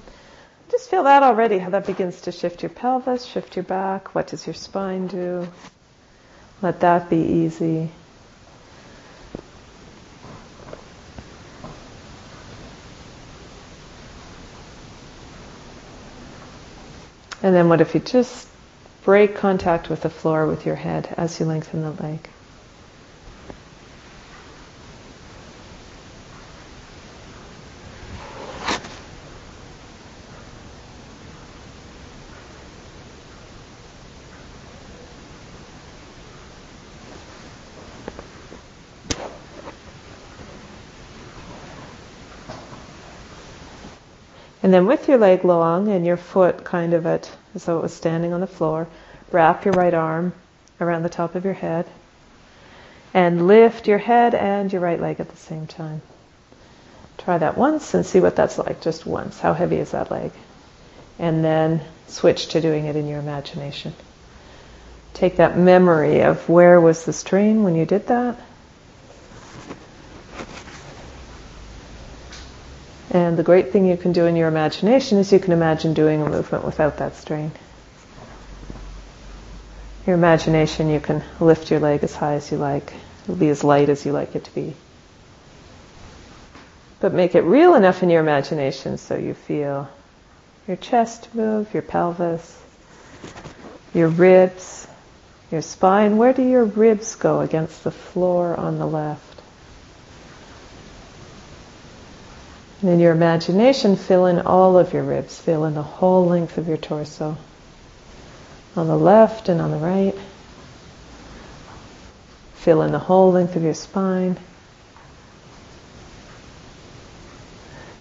Just 0.70 0.90
feel 0.90 1.02
that 1.02 1.24
already, 1.24 1.58
how 1.58 1.70
that 1.70 1.86
begins 1.86 2.20
to 2.20 2.30
shift 2.30 2.62
your 2.62 2.70
pelvis, 2.70 3.24
shift 3.24 3.56
your 3.56 3.64
back. 3.64 4.14
What 4.14 4.28
does 4.28 4.46
your 4.46 4.54
spine 4.54 5.08
do? 5.08 5.48
Let 6.62 6.80
that 6.80 7.08
be 7.08 7.16
easy. 7.16 7.90
And 17.42 17.54
then 17.54 17.70
what 17.70 17.80
if 17.80 17.94
you 17.94 18.00
just 18.00 18.46
break 19.04 19.34
contact 19.34 19.88
with 19.88 20.02
the 20.02 20.10
floor 20.10 20.46
with 20.46 20.66
your 20.66 20.76
head 20.76 21.14
as 21.16 21.40
you 21.40 21.46
lengthen 21.46 21.82
the 21.82 21.92
leg? 21.92 22.28
And 44.62 44.74
then 44.74 44.86
with 44.86 45.08
your 45.08 45.18
leg 45.18 45.44
long 45.44 45.88
and 45.88 46.04
your 46.04 46.16
foot 46.16 46.64
kind 46.64 46.92
of 46.92 47.06
at 47.06 47.30
as 47.54 47.64
though 47.64 47.78
it 47.78 47.82
was 47.82 47.94
standing 47.94 48.32
on 48.32 48.40
the 48.40 48.46
floor, 48.46 48.86
wrap 49.32 49.64
your 49.64 49.72
right 49.72 49.94
arm 49.94 50.32
around 50.80 51.02
the 51.02 51.08
top 51.08 51.34
of 51.34 51.44
your 51.44 51.54
head 51.54 51.86
and 53.12 53.46
lift 53.46 53.88
your 53.88 53.98
head 53.98 54.34
and 54.34 54.72
your 54.72 54.82
right 54.82 55.00
leg 55.00 55.18
at 55.18 55.28
the 55.28 55.36
same 55.36 55.66
time. 55.66 56.02
Try 57.18 57.38
that 57.38 57.58
once 57.58 57.94
and 57.94 58.06
see 58.06 58.20
what 58.20 58.36
that's 58.36 58.58
like, 58.58 58.80
just 58.80 59.06
once. 59.06 59.40
How 59.40 59.52
heavy 59.52 59.76
is 59.76 59.90
that 59.90 60.10
leg? 60.10 60.30
And 61.18 61.44
then 61.44 61.82
switch 62.06 62.48
to 62.48 62.60
doing 62.60 62.86
it 62.86 62.96
in 62.96 63.08
your 63.08 63.18
imagination. 63.18 63.94
Take 65.12 65.36
that 65.36 65.58
memory 65.58 66.20
of 66.20 66.48
where 66.48 66.80
was 66.80 67.04
the 67.04 67.12
strain 67.12 67.62
when 67.62 67.74
you 67.74 67.84
did 67.84 68.06
that 68.06 68.38
And 73.10 73.36
the 73.36 73.42
great 73.42 73.72
thing 73.72 73.86
you 73.86 73.96
can 73.96 74.12
do 74.12 74.26
in 74.26 74.36
your 74.36 74.46
imagination 74.46 75.18
is 75.18 75.32
you 75.32 75.40
can 75.40 75.52
imagine 75.52 75.94
doing 75.94 76.22
a 76.22 76.28
movement 76.28 76.64
without 76.64 76.98
that 76.98 77.16
strain. 77.16 77.50
Your 80.06 80.14
imagination, 80.14 80.88
you 80.88 81.00
can 81.00 81.22
lift 81.40 81.70
your 81.70 81.80
leg 81.80 82.04
as 82.04 82.14
high 82.14 82.34
as 82.34 82.50
you 82.50 82.58
like. 82.58 82.92
Be 83.38 83.48
as 83.48 83.64
light 83.64 83.88
as 83.88 84.06
you 84.06 84.12
like 84.12 84.34
it 84.36 84.44
to 84.44 84.54
be. 84.54 84.74
But 87.00 87.12
make 87.12 87.34
it 87.34 87.42
real 87.42 87.74
enough 87.74 88.02
in 88.02 88.10
your 88.10 88.20
imagination 88.20 88.98
so 88.98 89.16
you 89.16 89.34
feel 89.34 89.88
your 90.68 90.76
chest 90.76 91.34
move, 91.34 91.72
your 91.74 91.82
pelvis, 91.82 92.60
your 93.92 94.08
ribs, 94.08 94.86
your 95.50 95.62
spine. 95.62 96.16
Where 96.16 96.32
do 96.32 96.42
your 96.42 96.64
ribs 96.64 97.16
go 97.16 97.40
against 97.40 97.82
the 97.84 97.90
floor 97.90 98.54
on 98.54 98.78
the 98.78 98.86
left? 98.86 99.29
And 102.80 102.90
in 102.90 103.00
your 103.00 103.12
imagination, 103.12 103.96
fill 103.96 104.26
in 104.26 104.40
all 104.40 104.78
of 104.78 104.92
your 104.92 105.02
ribs, 105.02 105.38
fill 105.38 105.64
in 105.64 105.74
the 105.74 105.82
whole 105.82 106.26
length 106.26 106.56
of 106.56 106.66
your 106.66 106.78
torso. 106.78 107.36
On 108.76 108.86
the 108.86 108.96
left 108.96 109.48
and 109.48 109.60
on 109.60 109.70
the 109.70 109.76
right. 109.76 110.14
Fill 112.54 112.82
in 112.82 112.92
the 112.92 112.98
whole 112.98 113.32
length 113.32 113.56
of 113.56 113.62
your 113.62 113.74
spine. 113.74 114.36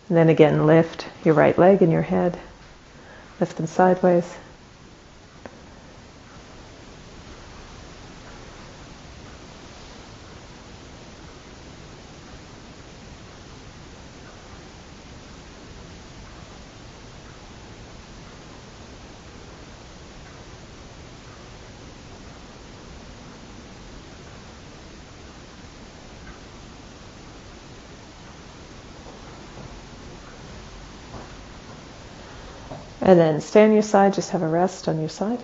And 0.07 0.17
then 0.17 0.29
again, 0.29 0.65
lift 0.65 1.05
your 1.23 1.33
right 1.33 1.57
leg 1.57 1.81
and 1.81 1.91
your 1.91 2.01
head. 2.01 2.37
Lift 3.39 3.57
them 3.57 3.67
sideways. 3.67 4.25
And 33.09 33.19
then 33.19 33.41
stay 33.41 33.63
on 33.63 33.73
your 33.73 33.81
side, 33.81 34.13
just 34.13 34.29
have 34.29 34.43
a 34.43 34.47
rest 34.47 34.87
on 34.87 34.99
your 34.99 35.09
side. 35.09 35.39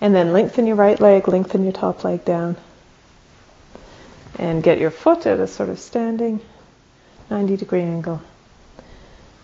And 0.00 0.14
then 0.14 0.32
lengthen 0.32 0.68
your 0.68 0.76
right 0.76 1.00
leg, 1.00 1.26
lengthen 1.26 1.64
your 1.64 1.72
top 1.72 2.04
leg 2.04 2.24
down. 2.24 2.54
And 4.38 4.62
get 4.62 4.78
your 4.78 4.92
foot 4.92 5.26
at 5.26 5.40
a 5.40 5.48
sort 5.48 5.70
of 5.70 5.80
standing 5.80 6.40
90 7.32 7.56
degree 7.56 7.80
angle. 7.80 8.20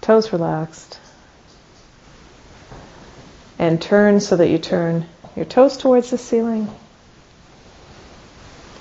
Toes 0.03 0.31
relaxed. 0.31 1.01
And 3.59 3.81
turn 3.81 4.21
so 4.21 4.37
that 4.37 4.51
you 4.51 4.59
turn 4.59 5.07
your 5.35 5.47
toes 5.47 5.79
towards 5.79 6.11
the 6.11 6.19
ceiling. 6.19 6.69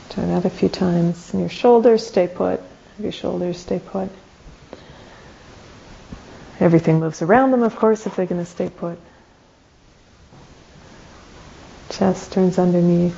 Turn 0.10 0.28
that 0.28 0.44
a 0.44 0.50
few 0.50 0.68
times. 0.68 1.32
And 1.32 1.40
your 1.40 1.50
shoulders 1.50 2.06
stay 2.06 2.28
put. 2.28 2.62
Your 3.00 3.14
shoulders 3.14 3.58
stay 3.58 3.80
put. 3.80 4.10
Everything 6.60 7.00
moves 7.00 7.22
around 7.22 7.52
them, 7.52 7.64
of 7.64 7.78
course, 7.78 8.08
if 8.08 8.18
they're 8.18 8.26
going 8.26 8.44
to 8.44 8.50
stay 8.50 8.70
put. 8.70 9.00
Chest 11.92 12.34
turns 12.34 12.60
underneath. 12.60 13.16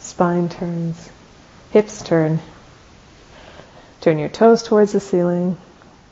Spine 0.00 0.48
turns. 0.48 1.10
Hips 1.70 2.02
turn. 2.02 2.40
Turn 4.00 4.18
your 4.18 4.28
toes 4.28 4.62
towards 4.62 4.92
the 4.92 5.00
ceiling. 5.00 5.56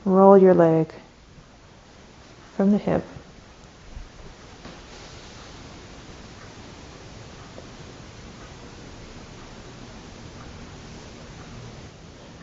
Roll 0.04 0.36
your 0.36 0.54
leg 0.54 0.92
from 2.56 2.72
the 2.72 2.78
hip. 2.78 3.04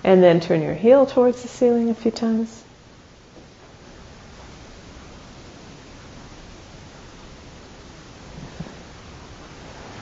And 0.06 0.22
then 0.22 0.40
turn 0.40 0.62
your 0.62 0.74
heel 0.74 1.06
towards 1.06 1.42
the 1.42 1.48
ceiling 1.48 1.90
a 1.90 1.94
few 1.94 2.12
times. 2.12 2.64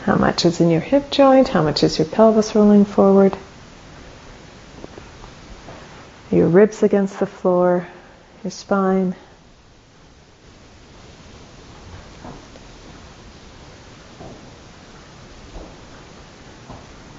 How 0.03 0.15
much 0.15 0.45
is 0.45 0.59
in 0.59 0.69
your 0.69 0.81
hip 0.81 1.09
joint? 1.11 1.47
How 1.47 1.61
much 1.61 1.83
is 1.83 1.97
your 1.97 2.07
pelvis 2.07 2.55
rolling 2.55 2.85
forward? 2.85 3.37
your 6.31 6.40
ribs 6.53 6.83
against 6.83 7.19
the 7.19 7.25
floor, 7.25 7.87
your 8.43 8.51
spine. 8.51 9.15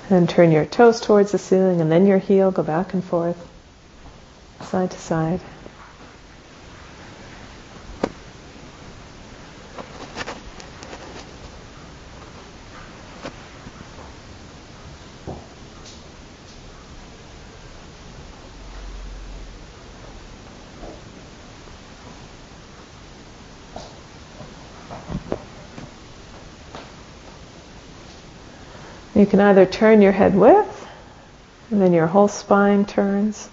Then 0.09 0.27
turn 0.27 0.53
your 0.53 0.67
toes 0.67 1.01
towards 1.01 1.33
the 1.33 1.39
ceiling 1.39 1.81
and 1.81 1.91
then 1.91 2.07
your 2.07 2.19
heel, 2.19 2.51
go 2.51 2.63
back 2.63 2.93
and 2.93 3.03
forth, 3.03 3.49
side 4.61 4.91
to 4.91 4.99
side. 4.99 5.41
Can 29.33 29.41
either 29.41 29.65
turn 29.65 30.03
your 30.03 30.13
head 30.13 30.37
with, 30.37 30.87
and 31.71 31.81
then 31.81 31.95
your 31.95 32.07
whole 32.07 32.29
spine 32.29 32.85
turns. 32.85 33.49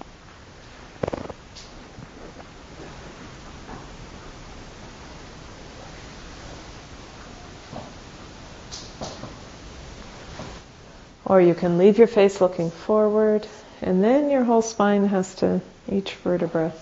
Or 11.23 11.39
you 11.39 11.55
can 11.55 11.77
leave 11.77 11.97
your 11.97 12.07
face 12.07 12.41
looking 12.41 12.71
forward, 12.71 13.47
and 13.81 14.03
then 14.03 14.29
your 14.29 14.43
whole 14.43 14.61
spine 14.61 15.07
has 15.07 15.33
to, 15.35 15.61
each 15.89 16.15
vertebra, 16.15 16.73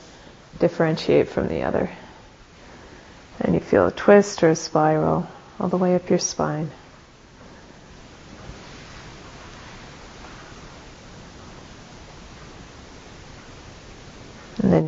differentiate 0.58 1.30
from 1.30 1.50
the 1.50 1.62
other. 1.62 1.92
And 3.42 3.54
you 3.54 3.60
feel 3.60 3.86
a 3.86 3.92
twist 3.92 4.42
or 4.42 4.50
a 4.50 4.56
spiral 4.56 5.28
all 5.60 5.70
the 5.70 5.78
way 5.78 5.94
up 5.94 6.10
your 6.10 6.18
spine. 6.18 6.72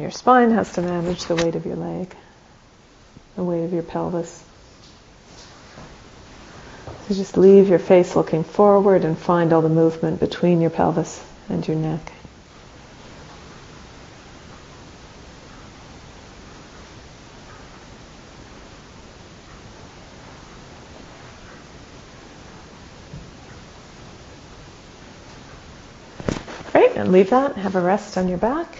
Your 0.09 0.17
spine 0.17 0.49
has 0.49 0.73
to 0.73 0.81
manage 0.81 1.25
the 1.25 1.35
weight 1.35 1.53
of 1.53 1.67
your 1.67 1.75
leg, 1.75 2.15
the 3.35 3.43
weight 3.43 3.63
of 3.63 3.71
your 3.71 3.83
pelvis. 3.83 4.43
So 7.07 7.13
just 7.13 7.37
leave 7.37 7.69
your 7.69 7.77
face 7.77 8.15
looking 8.15 8.43
forward 8.43 9.05
and 9.05 9.15
find 9.15 9.53
all 9.53 9.61
the 9.61 9.69
movement 9.69 10.19
between 10.19 10.61
your 10.61 10.71
pelvis 10.71 11.23
and 11.47 11.67
your 11.67 11.77
neck. 11.77 12.11
Great, 26.71 26.95
and 26.95 27.11
leave 27.11 27.29
that, 27.29 27.57
have 27.57 27.75
a 27.75 27.79
rest 27.79 28.17
on 28.17 28.27
your 28.27 28.39
back. 28.39 28.75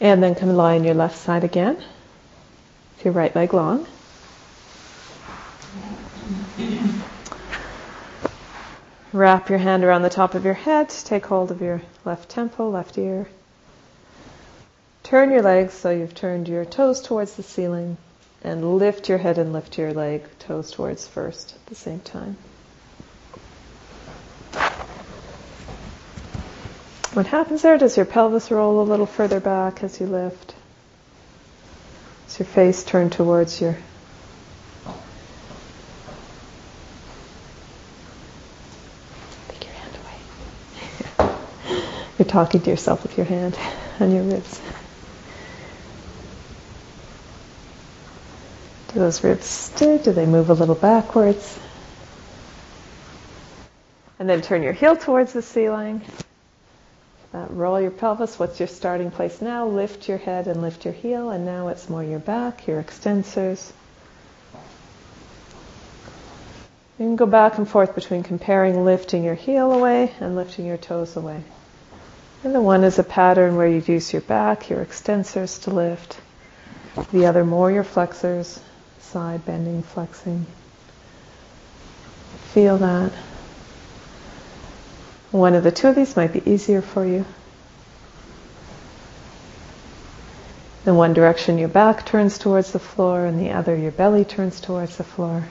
And 0.00 0.22
then 0.22 0.34
come 0.34 0.56
lie 0.56 0.76
on 0.76 0.84
your 0.84 0.94
left 0.94 1.18
side 1.18 1.44
again. 1.44 1.76
With 1.76 3.04
your 3.04 3.12
right 3.12 3.34
leg 3.36 3.52
long. 3.52 3.86
Wrap 9.12 9.50
your 9.50 9.58
hand 9.58 9.84
around 9.84 10.02
the 10.02 10.08
top 10.08 10.34
of 10.34 10.44
your 10.44 10.54
head. 10.54 10.88
Take 10.88 11.26
hold 11.26 11.50
of 11.50 11.60
your 11.60 11.82
left 12.04 12.28
temple, 12.30 12.70
left 12.70 12.96
ear. 12.96 13.28
Turn 15.02 15.32
your 15.32 15.42
legs 15.42 15.74
so 15.74 15.90
you've 15.90 16.14
turned 16.14 16.48
your 16.48 16.64
toes 16.64 17.02
towards 17.02 17.34
the 17.34 17.42
ceiling 17.42 17.96
and 18.42 18.78
lift 18.78 19.08
your 19.08 19.18
head 19.18 19.36
and 19.36 19.52
lift 19.52 19.76
your 19.76 19.92
leg, 19.92 20.22
toes 20.38 20.70
towards 20.70 21.06
first 21.06 21.54
at 21.54 21.66
the 21.66 21.74
same 21.74 22.00
time. 22.00 22.36
What 27.12 27.26
happens 27.26 27.62
there? 27.62 27.76
Does 27.76 27.96
your 27.96 28.06
pelvis 28.06 28.52
roll 28.52 28.80
a 28.80 28.84
little 28.86 29.06
further 29.06 29.40
back 29.40 29.82
as 29.82 30.00
you 30.00 30.06
lift? 30.06 30.54
Does 32.26 32.38
your 32.38 32.46
face 32.46 32.84
turn 32.84 33.10
towards 33.10 33.60
your 33.60 33.76
Take 39.48 39.64
your 39.64 39.74
hand 39.74 39.98
away. 41.18 41.34
You're 42.18 42.28
talking 42.28 42.60
to 42.60 42.70
yourself 42.70 43.02
with 43.02 43.16
your 43.16 43.26
hand 43.26 43.58
on 43.98 44.14
your 44.14 44.22
ribs. 44.22 44.60
Do 48.92 49.00
those 49.00 49.24
ribs 49.24 49.46
stay? 49.46 49.98
Do 49.98 50.12
they 50.12 50.26
move 50.26 50.48
a 50.48 50.54
little 50.54 50.76
backwards? 50.76 51.58
And 54.20 54.28
then 54.28 54.42
turn 54.42 54.62
your 54.62 54.74
heel 54.74 54.96
towards 54.96 55.32
the 55.32 55.42
ceiling. 55.42 56.02
Uh, 57.32 57.46
roll 57.50 57.80
your 57.80 57.92
pelvis. 57.92 58.38
What's 58.38 58.58
your 58.58 58.66
starting 58.66 59.10
place 59.10 59.40
now? 59.40 59.66
Lift 59.66 60.08
your 60.08 60.18
head 60.18 60.48
and 60.48 60.60
lift 60.60 60.84
your 60.84 60.94
heel, 60.94 61.30
and 61.30 61.44
now 61.44 61.68
it's 61.68 61.88
more 61.88 62.02
your 62.02 62.18
back, 62.18 62.66
your 62.66 62.82
extensors. 62.82 63.70
You 66.98 67.06
can 67.06 67.16
go 67.16 67.26
back 67.26 67.56
and 67.56 67.68
forth 67.68 67.94
between 67.94 68.24
comparing 68.24 68.84
lifting 68.84 69.22
your 69.22 69.36
heel 69.36 69.72
away 69.72 70.12
and 70.20 70.34
lifting 70.34 70.66
your 70.66 70.76
toes 70.76 71.16
away. 71.16 71.42
And 72.42 72.54
the 72.54 72.60
one 72.60 72.84
is 72.84 72.98
a 72.98 73.04
pattern 73.04 73.56
where 73.56 73.68
you 73.68 73.82
use 73.86 74.12
your 74.12 74.22
back, 74.22 74.68
your 74.68 74.84
extensors 74.84 75.62
to 75.62 75.70
lift. 75.70 76.20
The 77.12 77.26
other 77.26 77.44
more 77.44 77.70
your 77.70 77.84
flexors, 77.84 78.60
side 78.98 79.44
bending, 79.44 79.82
flexing. 79.82 80.46
Feel 82.52 82.78
that. 82.78 83.12
One 85.30 85.54
of 85.54 85.62
the 85.62 85.70
two 85.70 85.86
of 85.86 85.94
these 85.94 86.16
might 86.16 86.32
be 86.32 86.42
easier 86.50 86.82
for 86.82 87.06
you. 87.06 87.24
In 90.84 90.96
one 90.96 91.12
direction, 91.12 91.58
your 91.58 91.68
back 91.68 92.04
turns 92.04 92.36
towards 92.36 92.72
the 92.72 92.80
floor, 92.80 93.26
and 93.26 93.38
the 93.38 93.50
other, 93.52 93.76
your 93.76 93.92
belly 93.92 94.24
turns 94.24 94.60
towards 94.60 94.96
the 94.96 95.04
floor. 95.04 95.44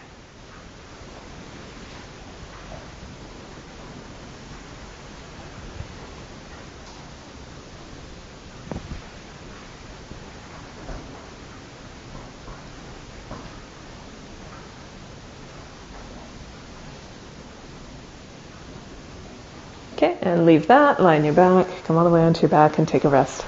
Okay, 19.94 20.18
and 20.22 20.46
leave 20.46 20.59
that, 20.70 21.00
on 21.00 21.26
your 21.26 21.34
back, 21.34 21.68
come 21.84 21.98
all 21.98 22.04
the 22.04 22.12
way 22.12 22.22
onto 22.22 22.42
your 22.42 22.50
back 22.50 22.78
and 22.78 22.88
take 22.88 23.04
a 23.04 23.10
rest. 23.10 23.44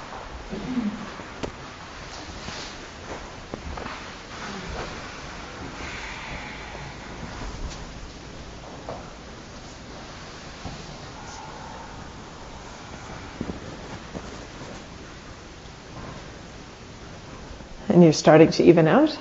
And 17.87 18.03
you're 18.03 18.13
starting 18.13 18.49
to 18.51 18.63
even 18.63 18.87
out. 18.87 19.15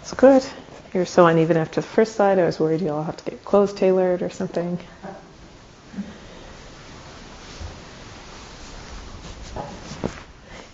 It's 0.00 0.14
good. 0.14 0.46
You're 0.94 1.06
so 1.06 1.26
uneven 1.26 1.56
after 1.56 1.80
the 1.80 1.86
first 1.86 2.14
side, 2.14 2.38
I 2.38 2.44
was 2.44 2.60
worried 2.60 2.80
you'll 2.80 3.02
have 3.02 3.16
to 3.16 3.30
get 3.30 3.44
clothes 3.44 3.72
tailored 3.72 4.22
or 4.22 4.30
something. 4.30 4.78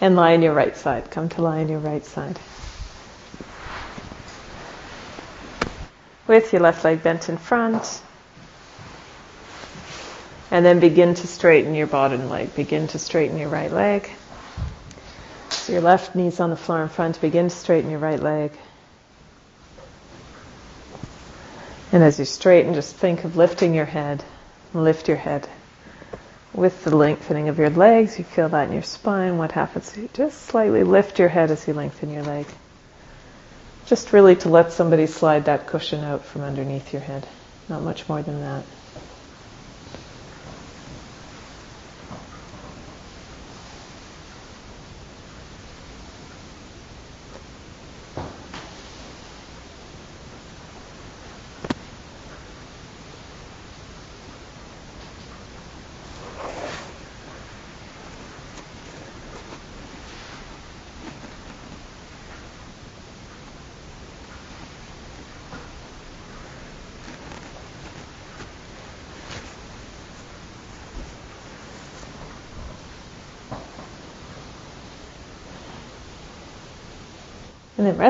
And 0.03 0.17
lie 0.17 0.35
on 0.35 0.43
your 0.43 0.53
right 0.53 0.77
side. 0.77 1.11
Come 1.11 1.31
to 1.31 1.43
lie 1.43 1.61
on 1.61 1.71
your 1.71 1.79
right 1.79 2.05
side. 2.05 2.39
with 6.33 6.53
your 6.53 6.63
left 6.63 6.83
leg 6.83 7.03
bent 7.03 7.29
in 7.29 7.37
front. 7.37 8.01
And 10.51 10.65
then 10.65 10.81
begin 10.81 11.15
to 11.15 11.27
straighten 11.27 11.75
your 11.75 11.87
bottom 11.87 12.29
leg. 12.29 12.55
Begin 12.55 12.87
to 12.89 12.99
straighten 12.99 13.39
your 13.39 13.49
right 13.49 13.71
leg. 13.71 14.09
So 15.51 15.75
your 15.75 15.83
left 15.83 16.15
knee's 16.15 16.41
on 16.41 16.51
the 16.51 16.57
floor 16.57 16.83
in 16.83 16.89
front. 16.89 17.21
Begin 17.21 17.49
to 17.49 17.55
straighten 17.55 17.91
your 17.91 18.01
right 18.01 18.21
leg. 18.21 18.53
And 21.91 22.03
as 22.03 22.19
you 22.19 22.25
straighten, 22.25 22.73
just 22.75 22.97
think 22.97 23.25
of 23.25 23.37
lifting 23.37 23.75
your 23.75 23.85
head. 23.85 24.25
Lift 24.73 25.09
your 25.09 25.19
head. 25.19 25.47
With 26.55 26.85
the 26.85 26.95
lengthening 26.95 27.49
of 27.49 27.59
your 27.59 27.71
legs, 27.71 28.19
you 28.19 28.25
feel 28.25 28.49
that 28.51 28.69
in 28.69 28.75
your 28.75 28.83
spine. 28.83 29.39
What 29.39 29.53
happens? 29.53 29.97
You 29.97 30.09
just 30.13 30.43
slightly 30.43 30.85
lift 30.85 31.19
your 31.19 31.29
head 31.29 31.51
as 31.51 31.67
you 31.67 31.73
lengthen 31.73 32.13
your 32.13 32.23
leg. 32.23 32.47
Just 33.87 34.13
really 34.13 34.37
to 34.37 34.49
let 34.49 34.73
somebody 34.73 35.07
slide 35.07 35.47
that 35.47 35.67
cushion 35.67 36.05
out 36.05 36.25
from 36.25 36.43
underneath 36.43 36.93
your 36.93 37.03
head. 37.03 37.27
Not 37.69 37.83
much 37.83 38.09
more 38.09 38.23
than 38.23 38.41
that. 38.41 38.65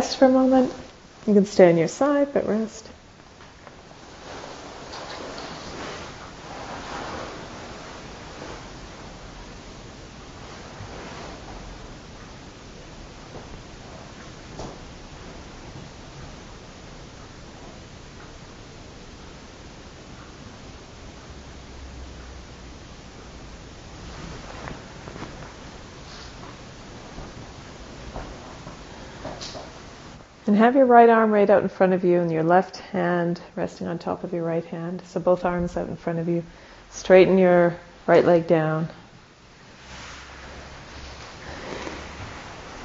Rest 0.02 0.18
for 0.18 0.24
a 0.24 0.30
moment. 0.30 0.74
You 1.28 1.34
can 1.34 1.46
stay 1.46 1.70
on 1.70 1.78
your 1.78 1.86
side, 1.86 2.34
but 2.34 2.48
rest. 2.48 2.91
Have 30.62 30.76
your 30.76 30.86
right 30.86 31.08
arm 31.08 31.32
right 31.32 31.50
out 31.50 31.62
in 31.62 31.68
front 31.68 31.92
of 31.92 32.04
you 32.04 32.20
and 32.20 32.30
your 32.30 32.44
left 32.44 32.76
hand 32.76 33.40
resting 33.56 33.88
on 33.88 33.98
top 33.98 34.22
of 34.22 34.32
your 34.32 34.44
right 34.44 34.64
hand. 34.64 35.02
So 35.06 35.18
both 35.18 35.44
arms 35.44 35.76
out 35.76 35.88
in 35.88 35.96
front 35.96 36.20
of 36.20 36.28
you. 36.28 36.44
Straighten 36.90 37.36
your 37.36 37.76
right 38.06 38.24
leg 38.24 38.46
down. 38.46 38.88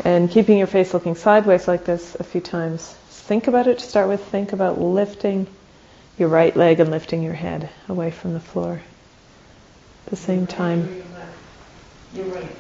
And 0.04 0.30
keeping 0.32 0.58
your 0.58 0.66
face 0.66 0.92
looking 0.92 1.14
sideways 1.14 1.68
like 1.68 1.86
this 1.86 2.16
a 2.16 2.24
few 2.24 2.42
times. 2.42 2.88
Think 3.10 3.48
about 3.48 3.68
it 3.68 3.78
to 3.78 3.86
start 3.86 4.08
with. 4.08 4.24
Think 4.26 4.54
about 4.54 4.82
lifting 4.82 5.46
your 6.18 6.30
right 6.30 6.56
leg 6.56 6.80
and 6.80 6.90
lifting 6.90 7.22
your 7.22 7.34
head 7.34 7.70
away 7.88 8.10
from 8.10 8.34
the 8.34 8.40
floor. 8.40 8.82
At 10.06 10.10
the 10.10 10.16
same 10.16 10.48
time. 10.48 11.04
You're 12.16 12.26
right. 12.26 12.56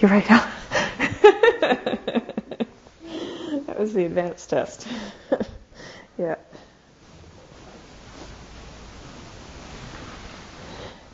You're 0.00 0.10
right. 0.10 1.98
was 3.80 3.94
the 3.94 4.04
advanced 4.04 4.50
test. 4.50 4.86
yeah. 6.18 6.34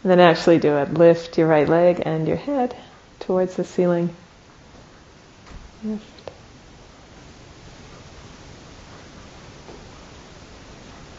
And 0.02 0.10
then 0.10 0.18
actually 0.18 0.58
do 0.58 0.76
it. 0.78 0.94
Lift 0.94 1.38
your 1.38 1.46
right 1.46 1.68
leg 1.68 2.02
and 2.04 2.26
your 2.26 2.36
head 2.36 2.76
towards 3.20 3.54
the 3.54 3.62
ceiling. 3.62 4.14
Lift. 5.84 6.30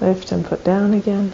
Lift 0.01 0.31
and 0.33 0.45
put 0.45 0.65
down 0.65 0.93
again. 0.93 1.33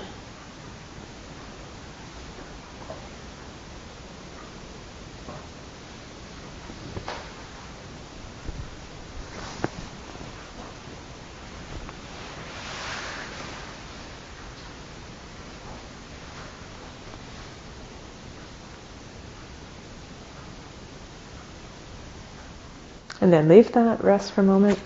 And 23.34 23.50
then 23.50 23.58
leave 23.58 23.72
that, 23.72 24.04
rest 24.04 24.34
for 24.34 24.42
a 24.42 24.44
moment. 24.44 24.78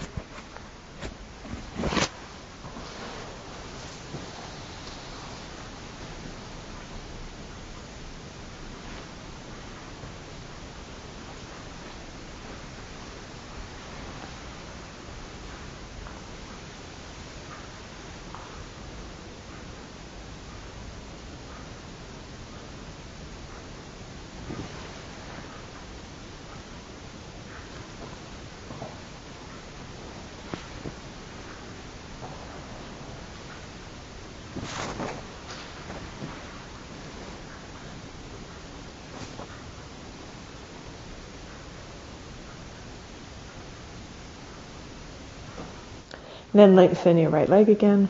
Then 46.57 46.75
lengthen 46.75 47.19
your 47.19 47.29
right 47.29 47.47
leg 47.47 47.69
again. 47.69 48.09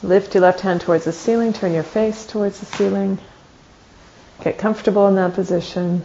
Lift 0.00 0.32
your 0.32 0.42
left 0.42 0.60
hand 0.60 0.80
towards 0.80 1.06
the 1.06 1.12
ceiling, 1.12 1.52
turn 1.52 1.72
your 1.72 1.82
face 1.82 2.24
towards 2.24 2.60
the 2.60 2.66
ceiling. 2.66 3.18
Get 4.44 4.58
comfortable 4.58 5.08
in 5.08 5.16
that 5.16 5.34
position. 5.34 6.04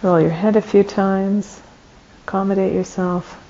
Roll 0.00 0.22
your 0.22 0.30
head 0.30 0.56
a 0.56 0.62
few 0.62 0.82
times. 0.82 1.60
Accommodate 2.24 2.72
yourself. 2.72 3.45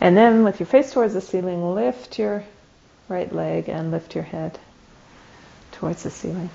And 0.00 0.16
then 0.16 0.44
with 0.44 0.60
your 0.60 0.66
face 0.66 0.92
towards 0.92 1.14
the 1.14 1.20
ceiling, 1.20 1.74
lift 1.74 2.18
your 2.18 2.44
right 3.08 3.32
leg 3.32 3.68
and 3.68 3.90
lift 3.90 4.14
your 4.14 4.24
head 4.24 4.58
towards 5.72 6.04
the 6.04 6.10
ceiling. 6.10 6.50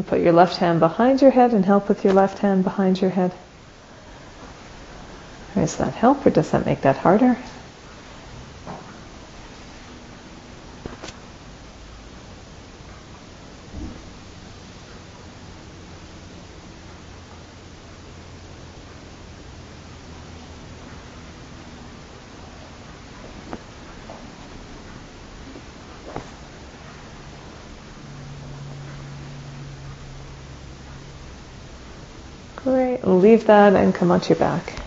And 0.00 0.08
put 0.08 0.22
your 0.22 0.32
left 0.32 0.56
hand 0.56 0.80
behind 0.80 1.20
your 1.20 1.30
head 1.30 1.52
and 1.52 1.62
help 1.62 1.90
with 1.90 2.04
your 2.04 2.14
left 2.14 2.38
hand 2.38 2.64
behind 2.64 3.02
your 3.02 3.10
head. 3.10 3.34
Does 5.54 5.76
that 5.76 5.92
help 5.92 6.24
or 6.24 6.30
does 6.30 6.52
that 6.52 6.64
make 6.64 6.80
that 6.80 6.96
harder? 6.96 7.36
Great. 32.62 33.06
Leave 33.06 33.39
that 33.50 33.74
and 33.74 33.92
come 33.92 34.12
onto 34.12 34.28
your 34.28 34.38
back. 34.38 34.79